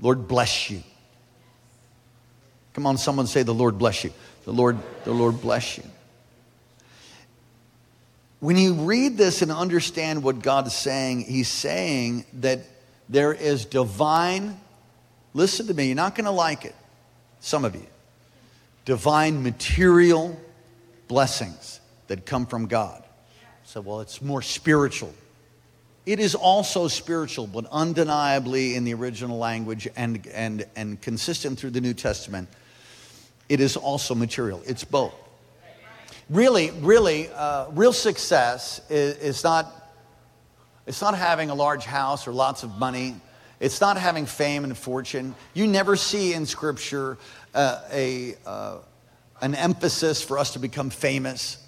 [0.00, 0.82] Lord bless you.
[2.72, 4.12] Come on, someone say, The Lord bless you.
[4.44, 5.84] The Lord, the Lord bless you.
[8.40, 12.60] When you read this and understand what God is saying, He's saying that
[13.08, 14.60] there is divine,
[15.32, 16.74] listen to me, you're not going to like it,
[17.40, 17.86] some of you,
[18.84, 20.38] divine material
[21.08, 23.02] blessings that come from God.
[23.64, 25.14] So, well, it's more spiritual.
[26.06, 31.70] It is also spiritual, but undeniably in the original language and, and, and consistent through
[31.70, 32.48] the New Testament,
[33.48, 34.62] it is also material.
[34.66, 35.14] It's both
[36.28, 39.90] really, really, uh, real success is, is, not,
[40.86, 43.16] it's not having a large house or lots of money.
[43.60, 45.34] It's not having fame and fortune.
[45.54, 47.18] You never see in Scripture
[47.54, 48.78] uh, a, uh,
[49.40, 51.63] an emphasis for us to become famous.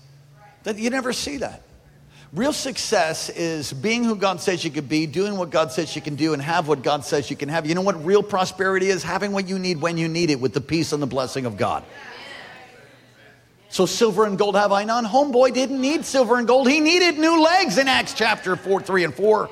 [0.66, 1.62] That you never see that.
[2.32, 6.02] Real success is being who God says you could be, doing what God says you
[6.02, 7.66] can do, and have what God says you can have.
[7.66, 9.04] You know what real prosperity is?
[9.04, 11.56] Having what you need when you need it with the peace and the blessing of
[11.56, 11.84] God.
[13.68, 15.04] So silver and gold have I none.
[15.04, 16.68] Homeboy didn't need silver and gold.
[16.68, 19.48] He needed new legs in Acts chapter 4, 3, and 4.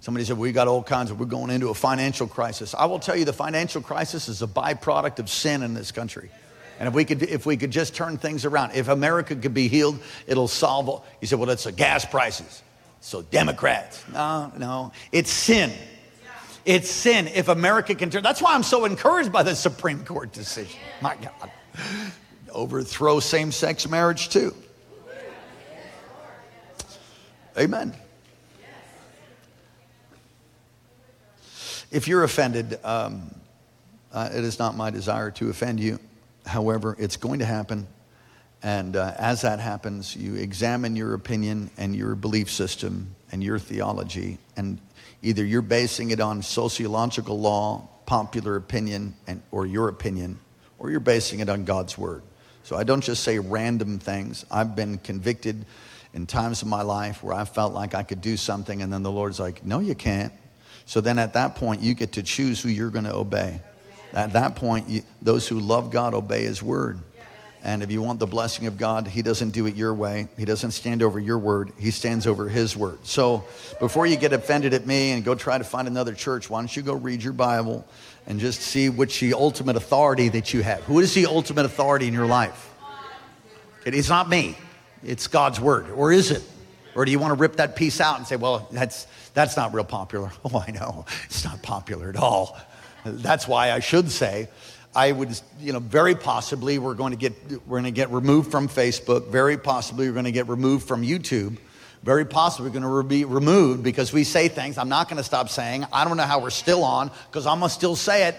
[0.00, 2.74] Somebody said, We got all kinds of, we're going into a financial crisis.
[2.74, 6.28] I will tell you, the financial crisis is a byproduct of sin in this country.
[6.78, 9.68] And if we could, if we could just turn things around, if America could be
[9.68, 11.06] healed, it'll solve all.
[11.20, 12.62] You said, Well, it's the gas prices.
[13.00, 14.04] So Democrats.
[14.12, 14.92] No, no.
[15.12, 15.72] It's sin.
[16.64, 18.22] It's sin if America can turn.
[18.22, 20.78] That's why I'm so encouraged by the Supreme Court decision.
[21.00, 21.50] My God.
[22.50, 24.54] Overthrow same sex marriage too.
[27.56, 27.94] Amen.
[31.90, 33.34] If you're offended, um,
[34.12, 36.00] uh, it is not my desire to offend you.
[36.46, 37.86] However, it's going to happen.
[38.62, 43.58] And uh, as that happens, you examine your opinion and your belief system and your
[43.58, 44.78] theology and
[45.22, 50.38] Either you're basing it on sociological law, popular opinion, and, or your opinion,
[50.78, 52.22] or you're basing it on God's word.
[52.62, 54.44] So I don't just say random things.
[54.50, 55.64] I've been convicted
[56.14, 59.02] in times of my life where I felt like I could do something, and then
[59.02, 60.32] the Lord's like, No, you can't.
[60.84, 63.60] So then at that point, you get to choose who you're going to obey.
[64.12, 66.98] At that point, you, those who love God obey His word.
[67.62, 70.28] And if you want the blessing of God, He doesn't do it your way.
[70.38, 73.04] He doesn't stand over your word, He stands over His word.
[73.04, 73.44] So
[73.80, 76.74] before you get offended at me and go try to find another church, why don't
[76.74, 77.84] you go read your Bible
[78.26, 80.82] and just see which the ultimate authority that you have?
[80.84, 82.72] Who is the ultimate authority in your life?
[83.84, 84.56] It is not me,
[85.02, 85.90] it's God's word.
[85.90, 86.42] Or is it?
[86.96, 89.74] Or do you want to rip that piece out and say, well, that's, that's not
[89.74, 90.30] real popular?
[90.44, 91.04] Oh, I know.
[91.24, 92.58] It's not popular at all.
[93.06, 94.48] That's why I should say,
[94.94, 97.34] I would, you know, very possibly we're going to get
[97.66, 99.28] we're going to get removed from Facebook.
[99.28, 101.58] Very possibly we're going to get removed from YouTube.
[102.02, 105.24] Very possibly we're going to be removed because we say things I'm not going to
[105.24, 105.84] stop saying.
[105.92, 108.36] I don't know how we're still on because I'm going to still say it.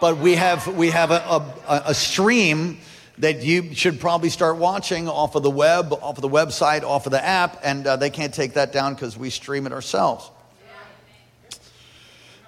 [0.00, 1.22] But we have we have a,
[1.68, 2.78] a, a stream
[3.18, 7.06] that you should probably start watching off of the web, off of the website, off
[7.06, 10.30] of the app, and uh, they can't take that down because we stream it ourselves.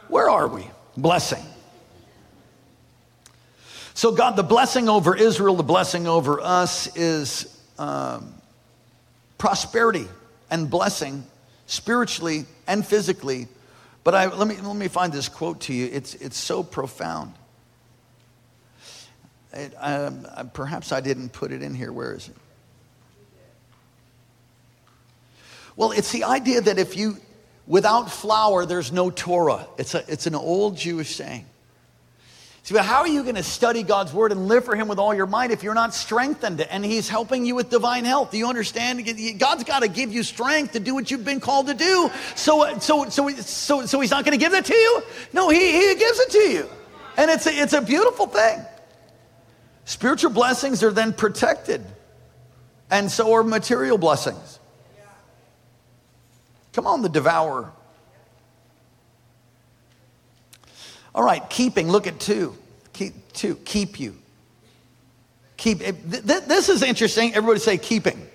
[0.08, 0.68] Where are we?
[0.98, 1.44] Blessing.
[3.94, 8.34] So, God, the blessing over Israel, the blessing over us is um,
[9.38, 10.06] prosperity
[10.50, 11.24] and blessing
[11.66, 13.46] spiritually and physically.
[14.02, 15.88] But I, let, me, let me find this quote to you.
[15.92, 17.34] It's, it's so profound.
[19.52, 21.92] It, um, uh, perhaps I didn't put it in here.
[21.92, 22.36] Where is it?
[25.76, 27.18] Well, it's the idea that if you,
[27.68, 29.68] without flour, there's no Torah.
[29.76, 31.46] It's, a, it's an old Jewish saying.
[32.64, 34.98] See, but how are you going to study God's word and live for Him with
[34.98, 38.30] all your might if you're not strengthened and He's helping you with divine health?
[38.30, 39.06] Do you understand?
[39.38, 42.10] God's got to give you strength to do what you've been called to do.
[42.34, 45.02] So, so, so, so, so He's not going to give that to you?
[45.32, 46.68] No, He, he gives it to you.
[47.16, 48.60] And it's a, it's a beautiful thing.
[49.86, 51.82] Spiritual blessings are then protected,
[52.90, 54.57] and so are material blessings.
[56.72, 57.72] Come on, the devourer.
[61.14, 62.56] All right, keeping, look at two.
[62.92, 64.16] Keep, two, keep you.
[65.56, 67.34] Keep, th- th- this is interesting.
[67.34, 68.26] Everybody say keeping.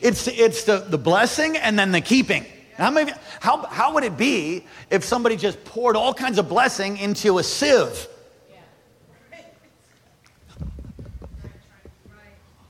[0.00, 2.44] It's, it's the, the blessing and then the keeping.
[2.76, 6.98] How, many, how, how would it be if somebody just poured all kinds of blessing
[6.98, 8.06] into a sieve?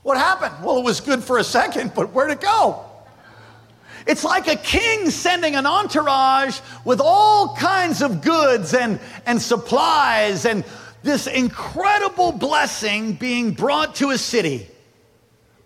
[0.01, 0.63] What happened?
[0.63, 2.88] Well, it was good for a second, but where'd it go?
[4.07, 10.45] It's like a king sending an entourage with all kinds of goods and, and supplies
[10.45, 10.63] and
[11.03, 14.67] this incredible blessing being brought to a city.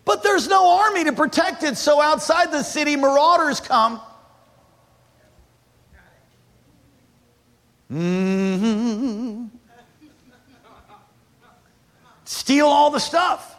[0.05, 4.01] But there's no army to protect it, so outside the city, marauders come.
[7.91, 9.45] Mm-hmm.
[12.25, 13.55] Steal all the stuff.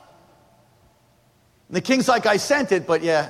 [1.68, 3.28] And the king's like, I sent it, but yeah,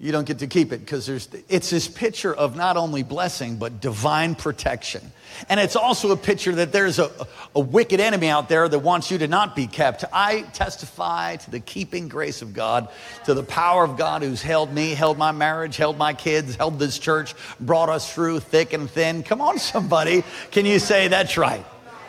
[0.00, 3.56] you don't get to keep it because there's it's this picture of not only blessing
[3.56, 5.02] but divine protection.
[5.48, 7.10] And it's also a picture that there's a,
[7.54, 10.04] a wicked enemy out there that wants you to not be kept.
[10.12, 12.88] I testify to the keeping grace of god
[13.24, 16.78] to the power of god who's held me held my marriage held my kids held
[16.78, 19.24] this church brought us through thick and thin.
[19.24, 20.22] Come on somebody.
[20.52, 21.64] Can you say that's right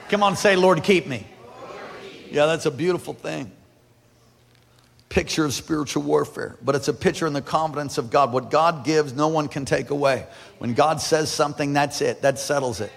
[0.10, 1.25] come on say lord keep me.
[2.30, 3.52] Yeah that's a beautiful thing
[5.09, 8.31] picture of spiritual warfare, but it's a picture in the confidence of God.
[8.31, 10.27] What God gives, no one can take away.
[10.59, 12.91] When God says something, that's it, that settles it.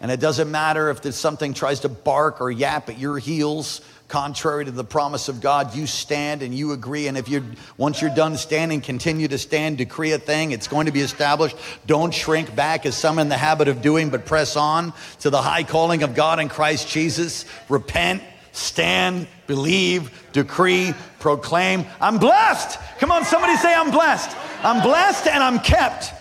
[0.00, 3.82] And it doesn't matter if there's something tries to bark or yap at your heels,
[4.08, 7.06] contrary to the promise of God, you stand and you agree.
[7.06, 7.44] And if you
[7.78, 11.56] once you're done standing, continue to stand, decree a thing, it's going to be established.
[11.86, 15.40] Don't shrink back as some in the habit of doing, but press on to the
[15.40, 17.44] high calling of God in Christ Jesus.
[17.68, 18.22] Repent,
[18.52, 21.84] stand, believe, decree, proclaim.
[22.00, 22.78] I'm blessed.
[22.98, 24.36] Come on, somebody say, I'm blessed.
[24.62, 26.12] I'm blessed and I'm kept.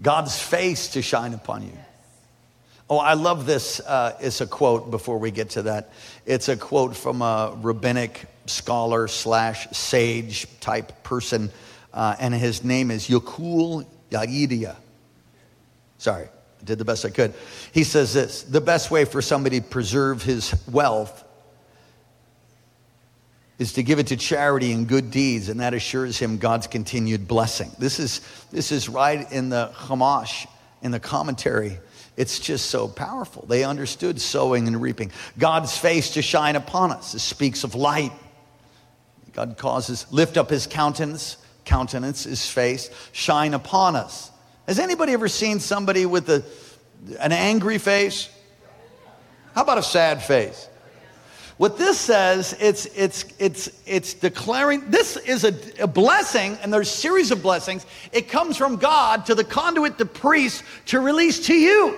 [0.00, 1.76] God's face to shine upon you.
[2.90, 3.80] Oh, I love this.
[3.80, 5.92] Uh, it's a quote before we get to that.
[6.24, 11.50] It's a quote from a rabbinic scholar slash sage type person,
[11.92, 14.76] uh, and his name is Yakul Yaidia.
[15.98, 16.28] Sorry,
[16.64, 17.34] did the best I could.
[17.72, 21.24] He says this the best way for somebody to preserve his wealth
[23.58, 27.26] is to give it to charity and good deeds, and that assures him God's continued
[27.26, 27.70] blessing.
[27.78, 28.20] This is,
[28.52, 30.46] this is right in the Chumash,
[30.80, 31.78] in the commentary.
[32.16, 33.46] It's just so powerful.
[33.46, 35.10] They understood sowing and reaping.
[35.38, 37.14] God's face to shine upon us.
[37.14, 38.12] It speaks of light.
[39.32, 44.27] God causes, lift up his countenance, countenance, his face, shine upon us.
[44.68, 46.44] Has anybody ever seen somebody with a,
[47.20, 48.28] an angry face?
[49.54, 50.68] How about a sad face?
[51.56, 56.86] What this says, it's, it's, it's, it's declaring, this is a, a blessing, and there's
[56.86, 57.86] a series of blessings.
[58.12, 61.96] It comes from God to the conduit, the priest, to release to you.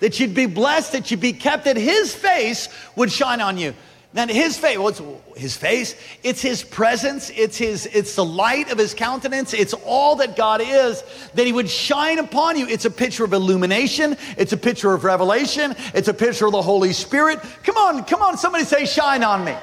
[0.00, 3.74] That you'd be blessed, that you'd be kept, that his face would shine on you.
[4.18, 5.00] Now his face, what's
[5.36, 5.94] his face?
[6.24, 10.60] It's his presence, it's his, it's the light of his countenance, it's all that God
[10.60, 11.04] is,
[11.34, 12.66] that he would shine upon you.
[12.66, 16.60] It's a picture of illumination, it's a picture of revelation, it's a picture of the
[16.60, 17.38] Holy Spirit.
[17.62, 19.54] Come on, come on, somebody say, shine on me.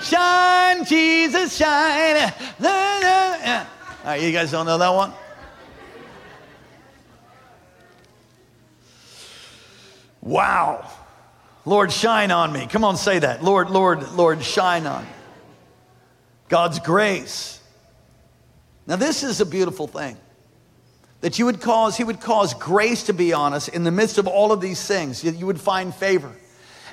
[0.00, 2.32] Shine, Jesus, shine.
[2.62, 3.66] All
[4.06, 5.12] right, you guys don't know that one?
[10.22, 10.90] Wow.
[11.64, 12.66] Lord, shine on me.
[12.66, 13.42] Come on, say that.
[13.42, 15.10] Lord, Lord, Lord, shine on me.
[16.48, 17.60] God's grace.
[18.86, 20.16] Now, this is a beautiful thing
[21.22, 24.18] that you would cause, He would cause grace to be on us in the midst
[24.18, 25.24] of all of these things.
[25.24, 26.30] You would find favor.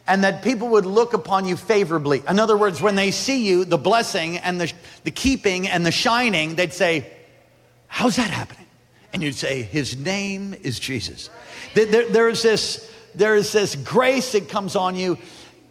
[0.07, 2.23] And that people would look upon you favorably.
[2.27, 4.71] In other words, when they see you, the blessing and the,
[5.03, 7.11] the keeping and the shining, they'd say,
[7.87, 8.65] How's that happening?
[9.11, 11.29] And you'd say, His name is Jesus.
[11.75, 15.17] There, there's this there is this grace that comes on you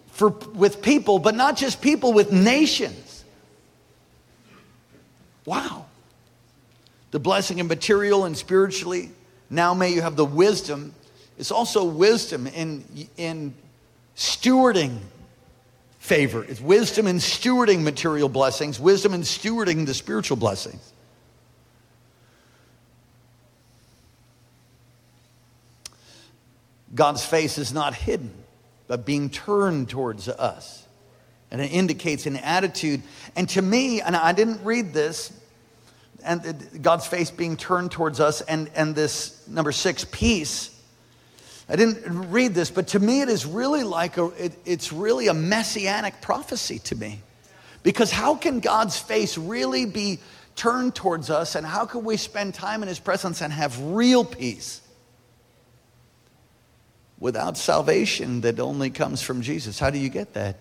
[0.08, 3.24] for, with people, but not just people, with nations.
[5.44, 5.86] Wow.
[7.10, 9.10] The blessing in material and spiritually.
[9.48, 10.94] Now may you have the wisdom.
[11.38, 12.84] It's also wisdom in,
[13.16, 13.54] in
[14.16, 14.98] stewarding
[15.98, 16.44] favor.
[16.44, 20.92] It's wisdom in stewarding material blessings, wisdom in stewarding the spiritual blessings.
[26.94, 28.32] God's face is not hidden,
[28.88, 30.86] but being turned towards us.
[31.50, 33.02] And it indicates an attitude.
[33.36, 35.32] And to me, and I didn't read this,
[36.24, 40.76] and God's face being turned towards us, and, and this number six, peace.
[41.68, 45.28] I didn't read this, but to me, it is really like a, it, it's really
[45.28, 47.20] a messianic prophecy to me.
[47.82, 50.18] Because how can God's face really be
[50.56, 54.24] turned towards us, and how can we spend time in His presence and have real
[54.24, 54.82] peace?
[57.20, 59.78] Without salvation that only comes from Jesus.
[59.78, 60.56] How do you get that?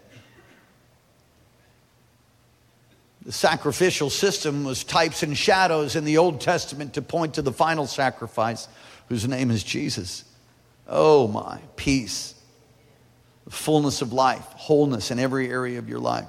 [3.25, 7.53] The sacrificial system was types and shadows in the Old Testament to point to the
[7.53, 8.67] final sacrifice,
[9.07, 10.25] whose name is Jesus.
[10.87, 12.35] Oh my, peace,
[13.49, 16.27] fullness of life, wholeness in every area of your life.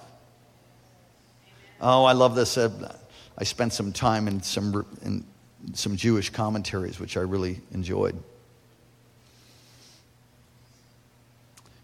[1.80, 2.58] Oh, I love this.
[2.58, 2.94] Uh,
[3.38, 5.24] I spent some time in some, in
[5.72, 8.22] some Jewish commentaries, which I really enjoyed.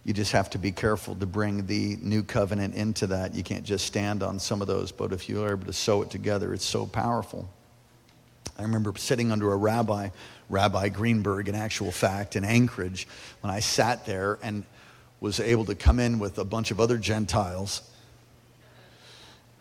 [0.07, 3.35] You just have to be careful to bring the new covenant into that.
[3.35, 6.03] You can't just stand on some of those, but if you are able to sew
[6.03, 7.51] it together, it's so powerful.
[8.57, 10.11] I remember sitting under a rabbi,
[10.49, 13.09] Rabbi Greenberg, in actual fact, in Anchorage,
[13.40, 14.62] when I sat there and
[15.19, 17.83] was able to come in with a bunch of other Gentiles.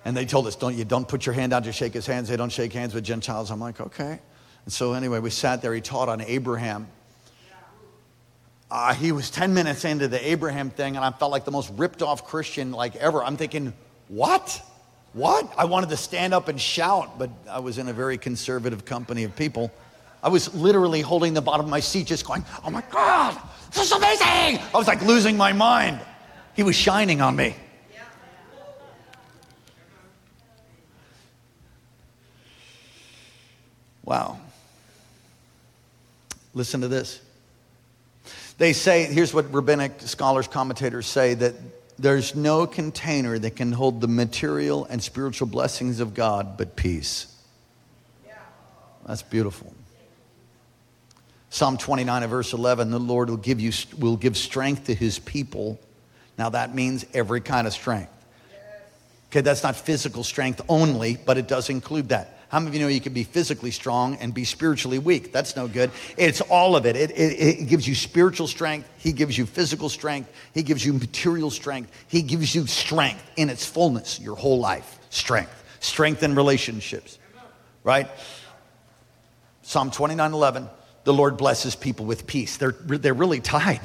[0.06, 2.30] And they told us, don't you don't put your hand out to shake his hands.
[2.30, 3.50] They don't shake hands with Gentiles.
[3.50, 4.20] I'm like, okay.
[4.66, 5.74] And so anyway, we sat there.
[5.74, 6.88] He taught on Abraham
[8.72, 11.72] uh, he was 10 minutes into the Abraham thing, and I felt like the most
[11.76, 13.24] ripped off Christian like ever.
[13.24, 13.74] I'm thinking,
[14.08, 14.62] what?
[15.14, 15.54] What?
[15.58, 19.24] I wanted to stand up and shout, but I was in a very conservative company
[19.24, 19.72] of people.
[20.24, 23.40] I was literally holding the bottom of my seat, just going, oh my God,
[23.72, 24.26] this is amazing.
[24.26, 26.00] I was like losing my mind.
[26.56, 27.56] He was shining on me.
[34.04, 34.40] Wow.
[36.54, 37.22] Listen to this.
[38.58, 41.56] They say, here's what rabbinic scholars, commentators say that
[41.98, 47.28] there's no container that can hold the material and spiritual blessings of God but peace.
[49.06, 49.74] That's beautiful.
[51.50, 55.20] Psalm 29 and verse 11, the Lord will give you will give strength to his
[55.20, 55.80] people.
[56.38, 58.12] Now that means every kind of strength.
[59.30, 62.35] Okay, that's not physical strength only, but it does include that.
[62.50, 65.32] How many of you know you can be physically strong and be spiritually weak?
[65.32, 65.92] That's no good.
[66.18, 66.96] It's all of it.
[66.96, 67.62] It, it.
[67.62, 68.90] it, gives you spiritual strength.
[68.98, 70.32] He gives you physical strength.
[70.54, 71.92] He gives you material strength.
[72.08, 75.00] He gives you strength in its fullness, your whole life.
[75.10, 75.64] Strength.
[75.80, 77.18] Strength in relationships,
[77.84, 78.10] right?
[79.64, 80.70] Psalm 29 11,
[81.04, 82.58] the Lord blesses people with peace.
[82.58, 83.82] They're, they're really tied.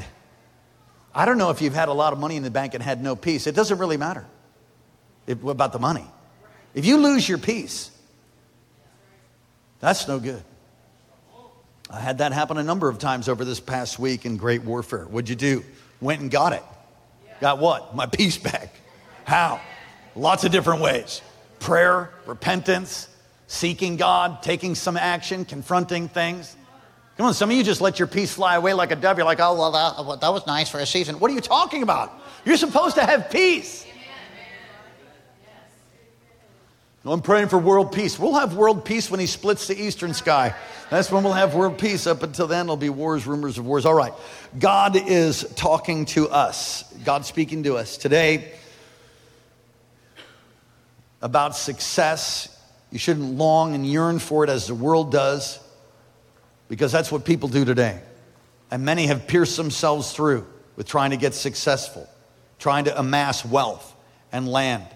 [1.15, 3.03] I don't know if you've had a lot of money in the bank and had
[3.03, 3.47] no peace.
[3.47, 4.27] It doesn't really matter
[5.27, 6.07] about the money.
[6.75, 7.91] If you lose your peace,
[9.81, 10.43] that's no good.
[11.91, 15.05] I had that happen a number of times over this past week in great warfare.
[15.07, 15.65] What'd you do?
[16.01, 16.63] Went and got it.
[17.41, 17.97] Got what?
[17.97, 18.75] My peace back.
[19.25, 19.61] How?
[20.15, 21.23] Lots of different ways
[21.59, 23.09] prayer, repentance,
[23.47, 26.57] seeking God, taking some action, confronting things.
[27.17, 29.19] Come on, some of you just let your peace fly away like a dove.
[29.19, 31.19] You're like, oh, well, that, well, that was nice for a season.
[31.19, 32.19] What are you talking about?
[32.47, 33.85] You're supposed to have peace.
[37.03, 38.19] I'm praying for world peace.
[38.19, 40.55] We'll have world peace when he splits the eastern sky.
[40.91, 42.07] That's when we'll have world peace.
[42.07, 43.87] Up until then, there'll be wars, rumors of wars.
[43.87, 44.13] All right.
[44.59, 48.53] God is talking to us, God speaking to us today
[51.23, 52.55] about success.
[52.91, 55.59] You shouldn't long and yearn for it as the world does,
[56.69, 57.99] because that's what people do today.
[58.71, 60.47] And many have pierced themselves through
[60.77, 62.07] with trying to get successful,
[62.59, 63.95] trying to amass wealth
[64.33, 64.87] and land.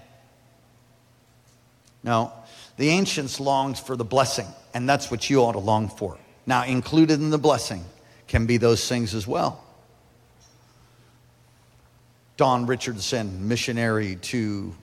[2.05, 2.33] No,
[2.77, 6.19] the ancients longed for the blessing, and that's what you ought to long for.
[6.47, 7.83] Now, included in the blessing
[8.29, 9.65] can be those things as well.
[12.37, 14.75] Don Richardson, missionary to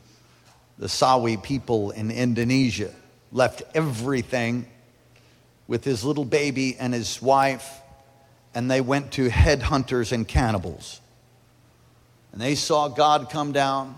[0.80, 2.92] the Sawi people in Indonesia,
[3.32, 4.66] left everything
[5.68, 7.82] with his little baby and his wife,
[8.56, 11.00] and they went to headhunters and cannibals.
[12.32, 13.96] And they saw God come down,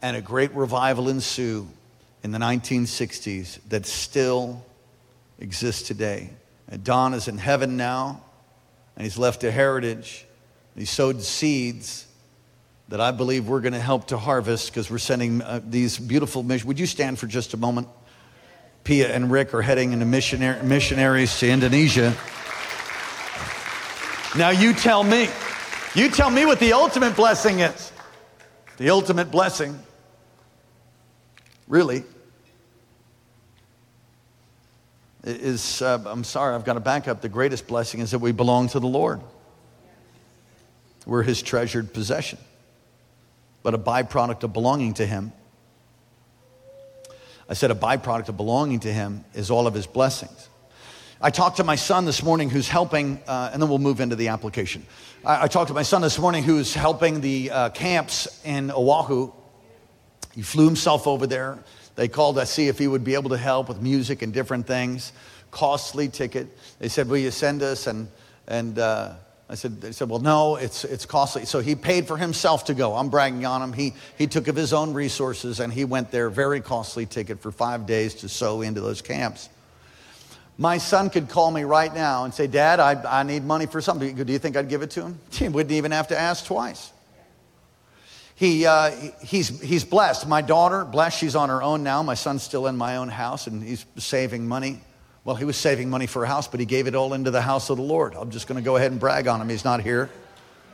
[0.00, 1.66] and a great revival ensue
[2.24, 4.64] in the 1960s that still
[5.38, 6.30] exists today.
[6.68, 8.24] And Don is in heaven now,
[8.96, 10.24] and he's left a heritage.
[10.74, 12.06] He sowed seeds
[12.88, 16.42] that I believe we're going to help to harvest because we're sending uh, these beautiful
[16.42, 16.64] missions.
[16.64, 17.88] Would you stand for just a moment?
[18.84, 22.16] Pia and Rick are heading into missionary, missionaries to Indonesia.
[24.36, 25.28] Now, you tell me.
[25.94, 27.92] You tell me what the ultimate blessing is.
[28.78, 29.78] The ultimate blessing,
[31.68, 32.02] really,
[35.24, 37.22] is, uh, I'm sorry, I've got to back up.
[37.22, 39.20] The greatest blessing is that we belong to the Lord.
[41.06, 42.38] We're his treasured possession.
[43.62, 45.32] But a byproduct of belonging to him,
[47.48, 50.48] I said a byproduct of belonging to him is all of his blessings.
[51.20, 54.16] I talked to my son this morning who's helping, uh, and then we'll move into
[54.16, 54.86] the application.
[55.24, 59.32] I, I, talked to my son this morning who's helping the uh, camps in Oahu.
[60.34, 61.58] He flew himself over there.
[61.96, 64.66] They called to see if he would be able to help with music and different
[64.66, 65.12] things.
[65.50, 66.48] Costly ticket.
[66.78, 67.86] They said, Will you send us?
[67.86, 68.08] And,
[68.48, 69.14] and uh,
[69.48, 71.44] I said, They said, Well, no, it's, it's costly.
[71.44, 72.94] So he paid for himself to go.
[72.96, 73.72] I'm bragging on him.
[73.72, 77.52] He, he took of his own resources and he went there, very costly ticket for
[77.52, 79.48] five days to sow into those camps.
[80.56, 83.80] My son could call me right now and say, Dad, I, I need money for
[83.80, 84.14] something.
[84.14, 85.18] Do you think I'd give it to him?
[85.32, 86.92] He wouldn't even have to ask twice.
[88.36, 88.90] He, uh,
[89.22, 90.26] he's, he's blessed.
[90.26, 92.02] My daughter, blessed, she's on her own now.
[92.02, 94.80] My son's still in my own house and he's saving money.
[95.24, 97.40] Well, he was saving money for a house, but he gave it all into the
[97.40, 98.14] house of the Lord.
[98.14, 99.48] I'm just going to go ahead and brag on him.
[99.48, 100.10] He's not here.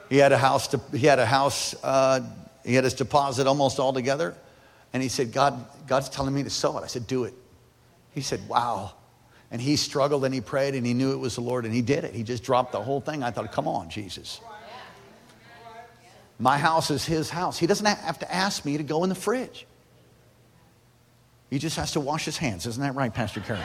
[0.08, 2.20] He had a house, to, he had a house, uh,
[2.64, 4.34] he had his deposit almost all together.
[4.92, 6.82] And he said, God, God's telling me to sow it.
[6.82, 7.34] I said, do it.
[8.12, 8.92] He said, wow.
[9.52, 11.82] And he struggled and he prayed and he knew it was the Lord and he
[11.82, 12.14] did it.
[12.14, 13.22] He just dropped the whole thing.
[13.22, 14.40] I thought, come on, Jesus.
[16.40, 17.58] My house is his house.
[17.58, 19.66] He doesn't have to ask me to go in the fridge.
[21.50, 22.66] He just has to wash his hands.
[22.66, 23.62] Isn't that right, Pastor Karen?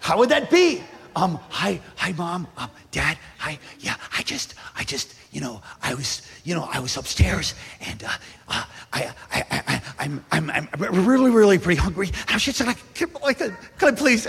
[0.00, 0.82] How would that be?
[1.16, 5.94] Um, hi, hi, mom, um, dad, hi, yeah, I just, I just, you know, I
[5.94, 8.08] was, you know, I was upstairs and uh,
[8.48, 12.10] uh, I, I, I, I'm, I'm, I'm really, really pretty hungry.
[12.26, 14.26] I should say, can, like, can I please,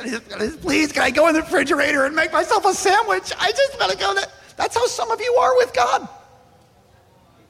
[0.61, 3.33] please, can I go in the refrigerator and make myself a sandwich?
[3.39, 4.27] I just want to go there.
[4.75, 6.05] That's how some of you are with God.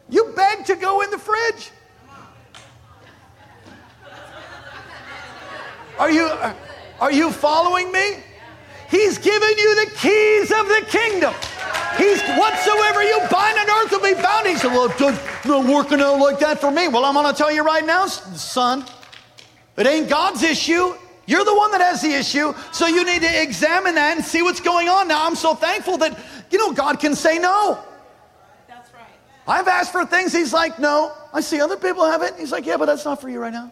[0.10, 1.72] You beg to go in the fridge.
[5.98, 6.30] Are you,
[7.00, 8.18] are you following me?
[8.92, 11.34] He's given you the keys of the kingdom.
[11.98, 14.46] He's whatsoever you bind on earth will be bound.
[14.46, 16.90] He said, Well, it's not working out like that for me.
[16.90, 18.86] Well, I'm going to tell you right now, son,
[19.78, 20.94] it ain't God's issue.
[21.28, 22.54] You're the one that has the issue.
[22.72, 25.08] So you need to examine that and see what's going on.
[25.08, 26.18] Now, I'm so thankful that
[26.52, 27.80] you know, God can say no.
[28.68, 29.04] That's right.
[29.48, 31.12] I've asked for things, He's like, no.
[31.34, 32.36] I see other people have it.
[32.38, 33.72] He's like, yeah, but that's not for you right now.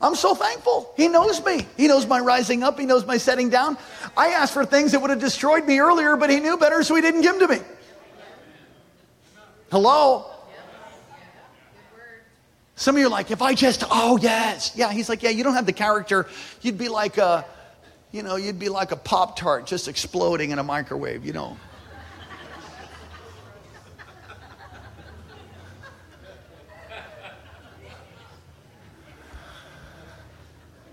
[0.00, 0.94] I'm so thankful.
[0.96, 1.66] He knows me.
[1.76, 2.78] He knows my rising up.
[2.78, 3.76] He knows my setting down.
[4.16, 6.94] I asked for things that would have destroyed me earlier, but he knew better, so
[6.94, 7.62] he didn't give them to me.
[9.70, 10.29] Hello?
[12.80, 14.72] Some of you are like, if I just, oh, yes.
[14.74, 16.26] Yeah, he's like, yeah, you don't have the character.
[16.62, 17.44] You'd be like a,
[18.10, 21.58] you know, you'd be like a Pop Tart just exploding in a microwave, you know.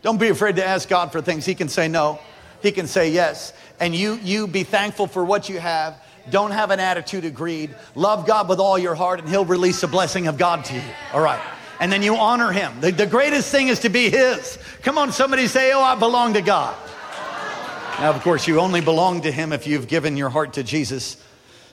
[0.01, 1.45] Don't be afraid to ask God for things.
[1.45, 2.19] He can say no,
[2.61, 3.53] He can say yes.
[3.79, 6.03] And you, you be thankful for what you have.
[6.31, 7.73] Don't have an attitude of greed.
[7.95, 10.81] Love God with all your heart, and He'll release the blessing of God to you.
[11.13, 11.39] All right.
[11.80, 12.80] And then you honor him.
[12.82, 14.57] The, the greatest thing is to be his.
[14.82, 16.75] Come on, somebody say, Oh, I belong to God.
[17.99, 21.17] Now, of course, you only belong to him if you've given your heart to Jesus.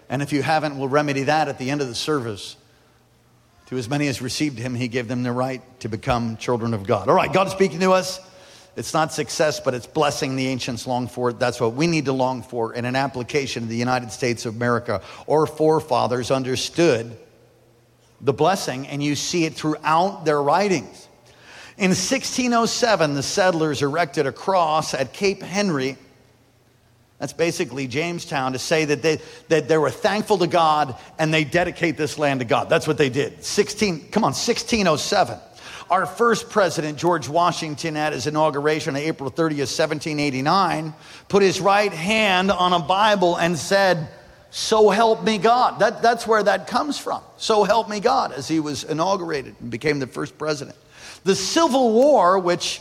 [0.09, 2.57] And if you haven't, we'll remedy that at the end of the service.
[3.67, 6.87] To as many as received him, he gave them the right to become children of
[6.87, 7.09] God.
[7.09, 8.21] All right, God is speaking to us.
[8.77, 11.33] It's not success, but it's blessing the ancients long for.
[11.33, 14.57] That's what we need to long for in an application of the United States of
[14.57, 15.01] America.
[15.29, 17.17] Our forefathers understood
[18.21, 21.09] the blessing, and you see it throughout their writings.
[21.77, 25.97] In 1607, the settlers erected a cross at Cape Henry.
[27.19, 31.43] That's basically Jamestown to say that they, that they were thankful to God and they
[31.43, 32.69] dedicate this land to God.
[32.69, 33.45] That's what they did.
[33.45, 35.39] 16, come on, 1607.
[35.91, 40.95] Our first president, George Washington, at his inauguration on April 30th, 1789,
[41.29, 44.09] put his right hand on a Bible and said,
[44.57, 45.81] So help me God.
[45.81, 47.23] That, that's where that comes from.
[47.39, 50.77] So help me God, as he was inaugurated and became the first president.
[51.25, 52.81] The Civil War, which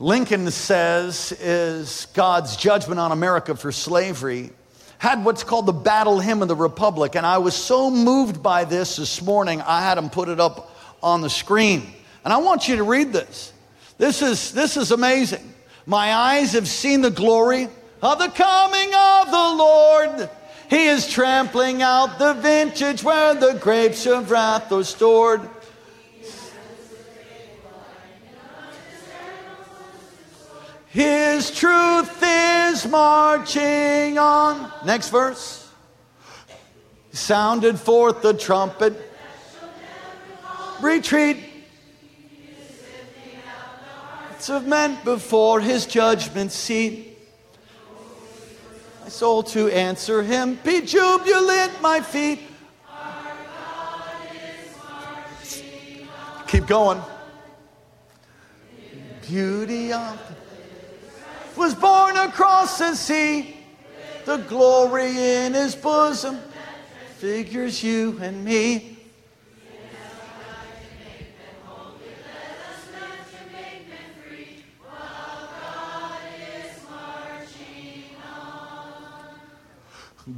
[0.00, 4.50] Lincoln says is God's judgment on America for slavery,
[4.98, 7.14] had what's called the Battle Hymn of the Republic.
[7.14, 10.76] And I was so moved by this this morning, I had him put it up
[11.00, 11.92] on the screen.
[12.24, 13.52] And I want you to read this.
[13.98, 15.54] This is, this is amazing.
[15.86, 17.68] My eyes have seen the glory
[18.02, 20.30] of the coming of the Lord.
[20.70, 25.40] He is trampling out the vintage where the grapes of wrath are stored.
[30.90, 34.70] His truth is marching on.
[34.84, 35.70] Next verse.
[37.12, 38.94] Sounded forth the trumpet
[40.80, 41.44] retreat.
[44.48, 47.17] Of men before his judgment seat.
[49.18, 52.38] Soul to answer him, be jubilant, my feet.
[56.46, 57.02] Keep going.
[59.26, 60.20] Beauty of
[61.56, 63.56] was born across the sea.
[64.24, 66.38] The glory in his bosom
[67.16, 68.97] figures you and me.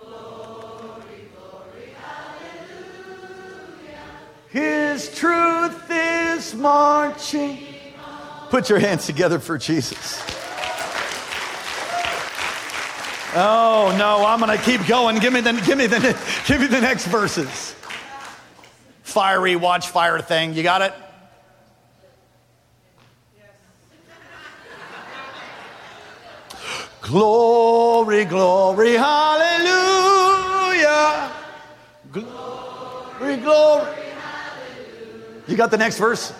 [0.00, 3.28] Glory, glory, hallelujah.
[4.48, 7.58] His truth is marching.
[8.48, 10.18] Put your hands together for Jesus.
[13.34, 15.18] Oh no, I'm gonna keep going.
[15.18, 16.00] Give me the give me the
[16.46, 17.74] give me the next verses
[19.12, 20.54] fiery watch fire thing.
[20.54, 20.94] You got it?
[27.02, 29.52] Glory, glory, hallelujah.
[32.12, 33.84] Glory, glory.
[33.84, 35.42] Hallelujah.
[35.48, 36.32] You got the next verse?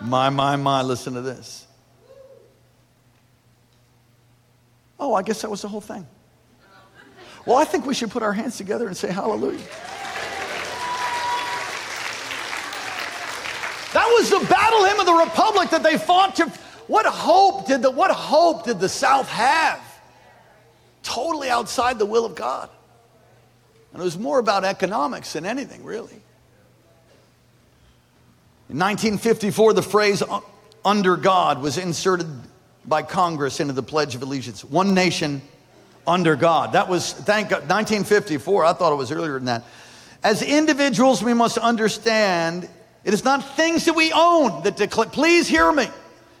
[0.00, 1.66] my, my, my, listen to this.
[5.10, 6.06] Oh, I guess that was the whole thing.
[7.44, 9.58] Well, I think we should put our hands together and say hallelujah.
[13.92, 16.46] That was the battle hymn of the republic that they fought to.
[16.86, 19.82] What hope did the what hope did the South have?
[21.02, 22.70] Totally outside the will of God.
[23.92, 26.22] And it was more about economics than anything, really.
[28.68, 30.22] In 1954, the phrase
[30.84, 32.28] under God was inserted
[32.84, 34.64] by Congress into the Pledge of Allegiance.
[34.64, 35.42] One nation
[36.06, 36.72] under God.
[36.72, 38.64] That was, thank God, 1954.
[38.64, 39.64] I thought it was earlier than that.
[40.22, 42.68] As individuals, we must understand
[43.04, 45.88] it is not things that we own that declare, please hear me.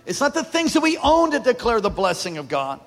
[0.06, 2.80] It's not the things that we own that declare the blessing of God.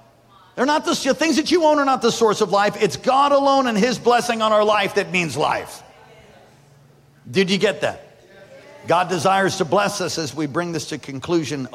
[0.55, 2.81] They're not the, the things that you own are not the source of life.
[2.81, 5.81] It's God alone and His blessing on our life that means life.
[7.29, 8.02] Did you get that?
[8.87, 11.67] God desires to bless us as we bring this to conclusion.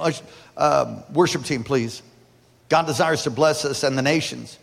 [0.56, 2.02] Uh, worship team, please.
[2.68, 4.58] God desires to bless us and the nations.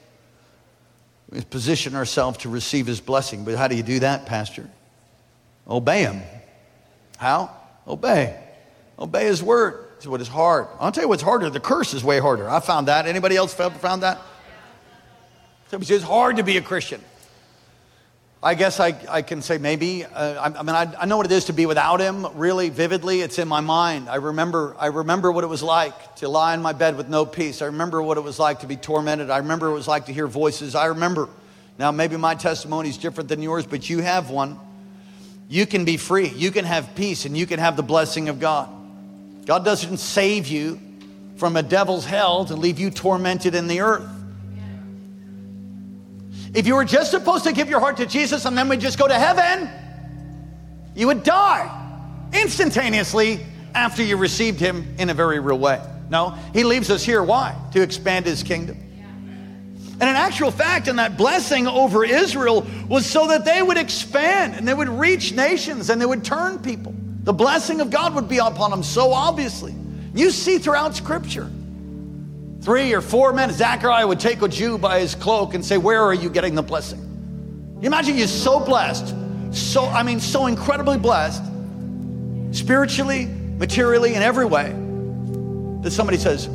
[1.30, 3.46] We position ourselves to receive his blessing.
[3.46, 4.70] But how do you do that, Pastor?
[5.68, 6.22] Obey him.
[7.18, 7.50] How?
[7.88, 8.40] Obey.
[9.00, 9.86] Obey his word.
[9.94, 10.68] That's what is hard.
[10.80, 11.50] I'll tell you what's harder.
[11.50, 12.48] The curse is way harder.
[12.50, 13.08] I found that.
[13.08, 14.22] Anybody else found that?
[15.72, 17.02] It's hard to be a Christian.
[18.46, 20.06] I guess I, I can say maybe.
[20.06, 22.28] Uh, I, I, mean, I, I know what it is to be without him.
[22.38, 24.08] Really vividly, it's in my mind.
[24.08, 24.76] I remember.
[24.80, 27.64] I remember what it was like to lie in my bed with no peace.
[27.64, 29.32] I remember what it was like to be tormented.
[29.32, 30.76] I remember what it was like to hear voices.
[30.76, 31.28] I remember
[31.80, 34.60] Now, maybe my testimony is different than yours, but you have one.
[35.50, 38.40] You can be free, you can have peace, and you can have the blessing of
[38.40, 38.70] God.
[39.48, 40.80] God doesn't save you
[41.38, 44.08] from a devil's hell to leave you tormented in the earth.
[46.56, 48.98] If you were just supposed to give your heart to Jesus and then we just
[48.98, 49.70] go to heaven,
[50.96, 51.70] you would die
[52.32, 53.46] instantaneously
[53.76, 55.82] after you received him in a very real way.
[56.10, 57.22] No, he leaves us here.
[57.22, 57.54] Why?
[57.74, 58.78] To expand his kingdom.
[60.00, 64.56] And in actual fact, and that blessing over Israel was so that they would expand
[64.56, 66.96] and they would reach nations and they would turn people.
[67.24, 69.76] The blessing of God would be upon them so obviously.
[70.14, 71.52] You see throughout Scripture.
[72.66, 76.02] Three or four men, Zachariah would take a Jew by his cloak and say, Where
[76.02, 77.00] are you getting the blessing?
[77.80, 79.14] You imagine you're so blessed,
[79.52, 81.44] so, I mean, so incredibly blessed,
[82.52, 84.72] spiritually, materially, in every way,
[85.84, 86.50] that somebody says,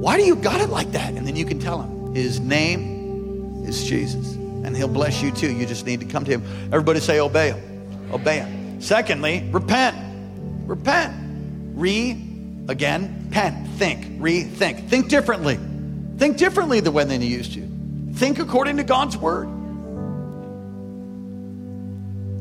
[0.00, 1.12] why do you got it like that?
[1.12, 4.34] And then you can tell him his name is Jesus.
[4.34, 5.52] And he'll bless you too.
[5.52, 6.42] You just need to come to him.
[6.72, 8.10] Everybody say, obey him.
[8.10, 8.80] Obey him.
[8.80, 9.94] Secondly, repent.
[10.66, 11.14] Repent.
[11.74, 12.29] Re,
[12.70, 13.66] again, pen.
[13.76, 14.20] Think.
[14.20, 14.88] Rethink.
[14.88, 15.58] Think differently.
[16.16, 17.68] Think differently the way than you used to.
[18.14, 19.48] Think according to God's word.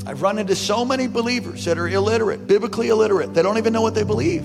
[0.06, 3.34] I've run into so many believers that are illiterate, biblically illiterate.
[3.34, 4.44] They don't even know what they believe.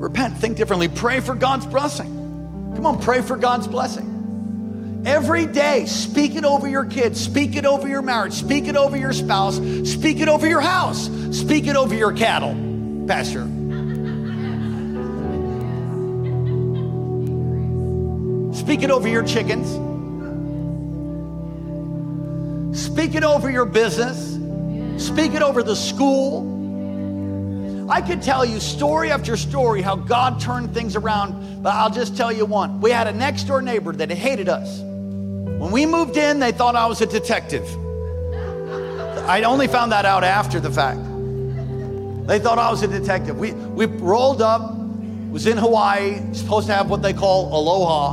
[0.00, 2.12] Repent, think differently, pray for God's blessing.
[2.74, 4.13] Come on, pray for God's blessing.
[5.06, 8.96] Every day, speak it over your kids, speak it over your marriage, speak it over
[8.96, 9.56] your spouse,
[9.88, 12.54] speak it over your house, speak it over your cattle,
[13.06, 13.46] Pastor.
[18.54, 19.68] Speak it over your chickens.
[22.78, 24.38] Speak it over your business.
[25.04, 26.50] Speak it over the school.
[27.90, 32.16] I could tell you story after story how God turned things around, but I'll just
[32.16, 32.80] tell you one.
[32.80, 34.80] We had a next door neighbor that hated us.
[35.64, 37.66] When we moved in, they thought I was a detective.
[39.26, 41.00] I only found that out after the fact.
[42.26, 43.38] They thought I was a detective.
[43.38, 44.76] We, we rolled up,
[45.30, 48.12] was in Hawaii, supposed to have what they call aloha,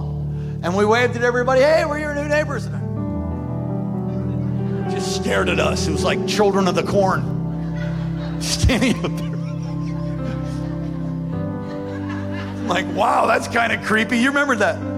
[0.63, 2.67] and we waved at everybody, hey, we're your new neighbors.
[4.89, 5.87] Just stared at us.
[5.87, 7.21] It was like children of the corn
[8.41, 9.29] standing up there.
[12.69, 14.19] like, wow, that's kind of creepy.
[14.19, 14.90] You remember that?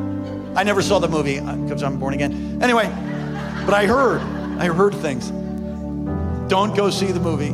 [0.56, 2.62] I never saw the movie because uh, I'm born again.
[2.62, 2.86] Anyway,
[3.66, 4.22] but I heard,
[4.60, 5.30] I heard things.
[6.50, 7.52] Don't go see the movie.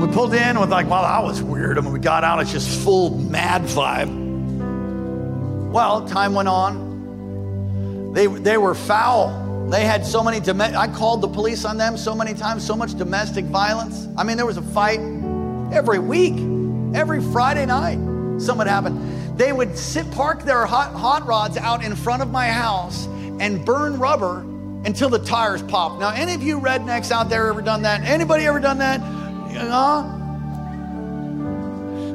[0.00, 1.76] We pulled in with like, wow, that was weird.
[1.76, 4.22] And when we got out, it's just full mad vibe.
[5.70, 8.12] Well, time went on.
[8.12, 9.68] They, they were foul.
[9.70, 12.76] They had so many, dom- I called the police on them so many times, so
[12.76, 14.08] much domestic violence.
[14.16, 15.00] I mean, there was a fight
[15.72, 16.34] every week.
[16.94, 17.98] Every Friday night,
[18.40, 19.13] something happened.
[19.36, 23.06] They would sit, park their hot, hot rods out in front of my house
[23.40, 24.40] and burn rubber
[24.84, 25.98] until the tires pop.
[25.98, 28.02] Now, any of you rednecks out there ever done that?
[28.02, 29.00] Anybody ever done that?
[29.56, 30.20] Uh,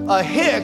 [0.10, 0.64] a hick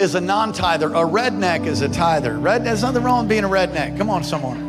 [0.00, 0.88] is a non-tither.
[0.88, 2.38] A redneck is a tither.
[2.38, 3.98] Red, there's nothing wrong with being a redneck.
[3.98, 4.66] Come on, someone.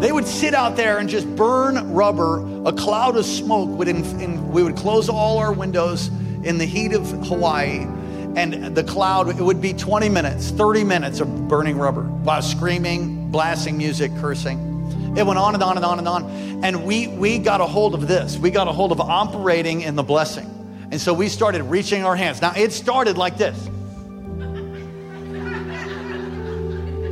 [0.00, 2.44] They would sit out there and just burn rubber.
[2.66, 6.08] A cloud of smoke would, in, in, we would close all our windows
[6.44, 7.86] in the heat of Hawaii.
[8.38, 13.32] And the cloud, it would be 20 minutes, 30 minutes of burning rubber while screaming,
[13.32, 15.16] blasting music, cursing.
[15.16, 16.24] It went on and on and on and on.
[16.62, 18.38] And we, we got a hold of this.
[18.38, 20.46] We got a hold of operating in the blessing.
[20.92, 22.40] And so we started reaching our hands.
[22.40, 23.58] Now, it started like this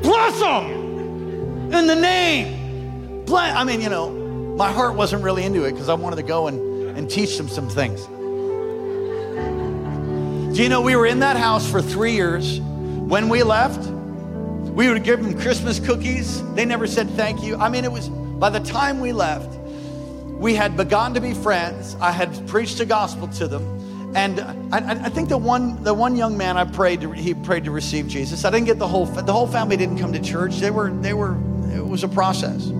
[0.04, 3.56] Bless them in the name Bless.
[3.56, 4.10] I mean, you know,
[4.56, 7.48] my heart wasn't really into it because I wanted to go and, and teach them
[7.48, 8.06] some things.
[10.57, 12.61] Do you know we were in that house for three years?
[12.61, 13.90] When we left,
[14.70, 16.42] we would give them Christmas cookies.
[16.54, 17.57] They never said thank you.
[17.57, 21.94] I mean, it was by the time we left, we had begun to be friends.
[22.00, 24.16] I had preached the gospel to them.
[24.16, 24.40] And
[24.72, 27.70] I, I, think the one, the one young man I prayed, to, he prayed to
[27.70, 28.46] receive Jesus.
[28.46, 30.57] I didn't get the whole, the whole family didn't come to church.
[30.57, 31.36] They were, they were,
[31.74, 32.72] it was a process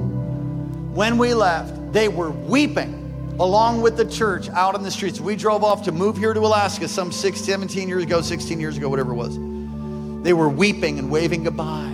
[0.97, 2.96] when we left, they were weeping
[3.39, 5.21] along with the church out in the streets.
[5.21, 8.77] We drove off to move here to Alaska some six, 17 years ago, 16 years
[8.77, 9.37] ago, whatever it was.
[10.23, 11.93] They were weeping and waving goodbye.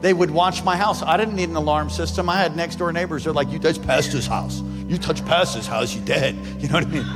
[0.00, 1.02] They would watch my house.
[1.02, 2.28] I didn't need an alarm system.
[2.28, 3.24] I had next door neighbors.
[3.24, 4.62] They're like, You touch past his house.
[4.88, 6.34] You touch past his house, you're dead.
[6.60, 7.06] You know what I mean?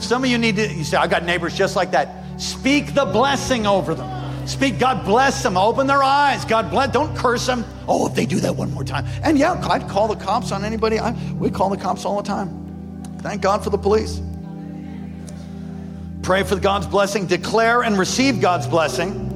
[0.00, 2.40] Some of you need to, you say, I've got neighbors just like that.
[2.40, 4.17] Speak the blessing over them.
[4.48, 5.58] Speak, God bless them.
[5.58, 6.46] Open their eyes.
[6.46, 6.90] God bless.
[6.90, 7.66] Don't curse them.
[7.86, 9.04] Oh, if they do that one more time.
[9.22, 10.98] And yeah, I'd call the cops on anybody.
[10.98, 13.18] I, we call the cops all the time.
[13.18, 14.22] Thank God for the police.
[16.22, 17.26] Pray for God's blessing.
[17.26, 19.26] Declare and receive God's blessing.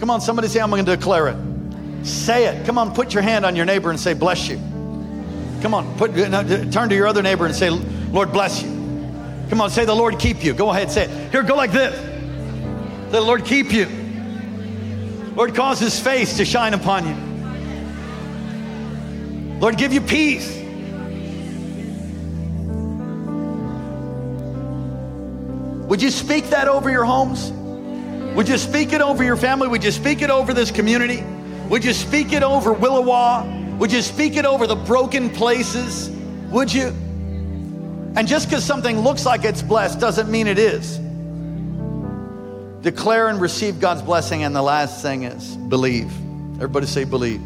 [0.00, 1.36] Come on, somebody say, I'm going to declare it.
[2.04, 2.66] Say it.
[2.66, 4.56] Come on, put your hand on your neighbor and say, Bless you.
[5.62, 6.42] Come on, put, uh,
[6.72, 8.68] turn to your other neighbor and say, Lord, bless you.
[9.48, 10.54] Come on, say, The Lord keep you.
[10.54, 11.30] Go ahead, say it.
[11.30, 12.15] Here, go like this.
[13.10, 13.86] The Lord keep you.
[15.36, 17.14] Lord, cause his face to shine upon you.
[19.60, 20.56] Lord, give you peace.
[25.88, 27.52] Would you speak that over your homes?
[28.34, 29.68] Would you speak it over your family?
[29.68, 31.22] Would you speak it over this community?
[31.70, 33.78] Would you speak it over Willowa?
[33.78, 36.10] Would you speak it over the broken places?
[36.50, 36.88] Would you?
[38.16, 40.98] And just because something looks like it's blessed doesn't mean it is.
[42.86, 44.44] Declare and receive God's blessing.
[44.44, 46.06] And the last thing is believe.
[46.54, 47.42] Everybody say, believe.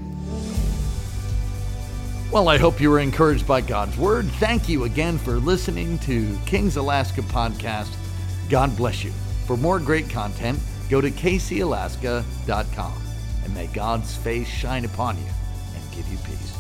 [2.31, 4.27] Well, I hope you were encouraged by God's word.
[4.33, 7.89] Thank you again for listening to King's Alaska podcast.
[8.51, 9.13] God bless you.
[9.47, 10.59] For more great content,
[10.91, 13.03] go to kcalaska.com
[13.43, 15.31] and may God's face shine upon you
[15.75, 16.60] and give you peace.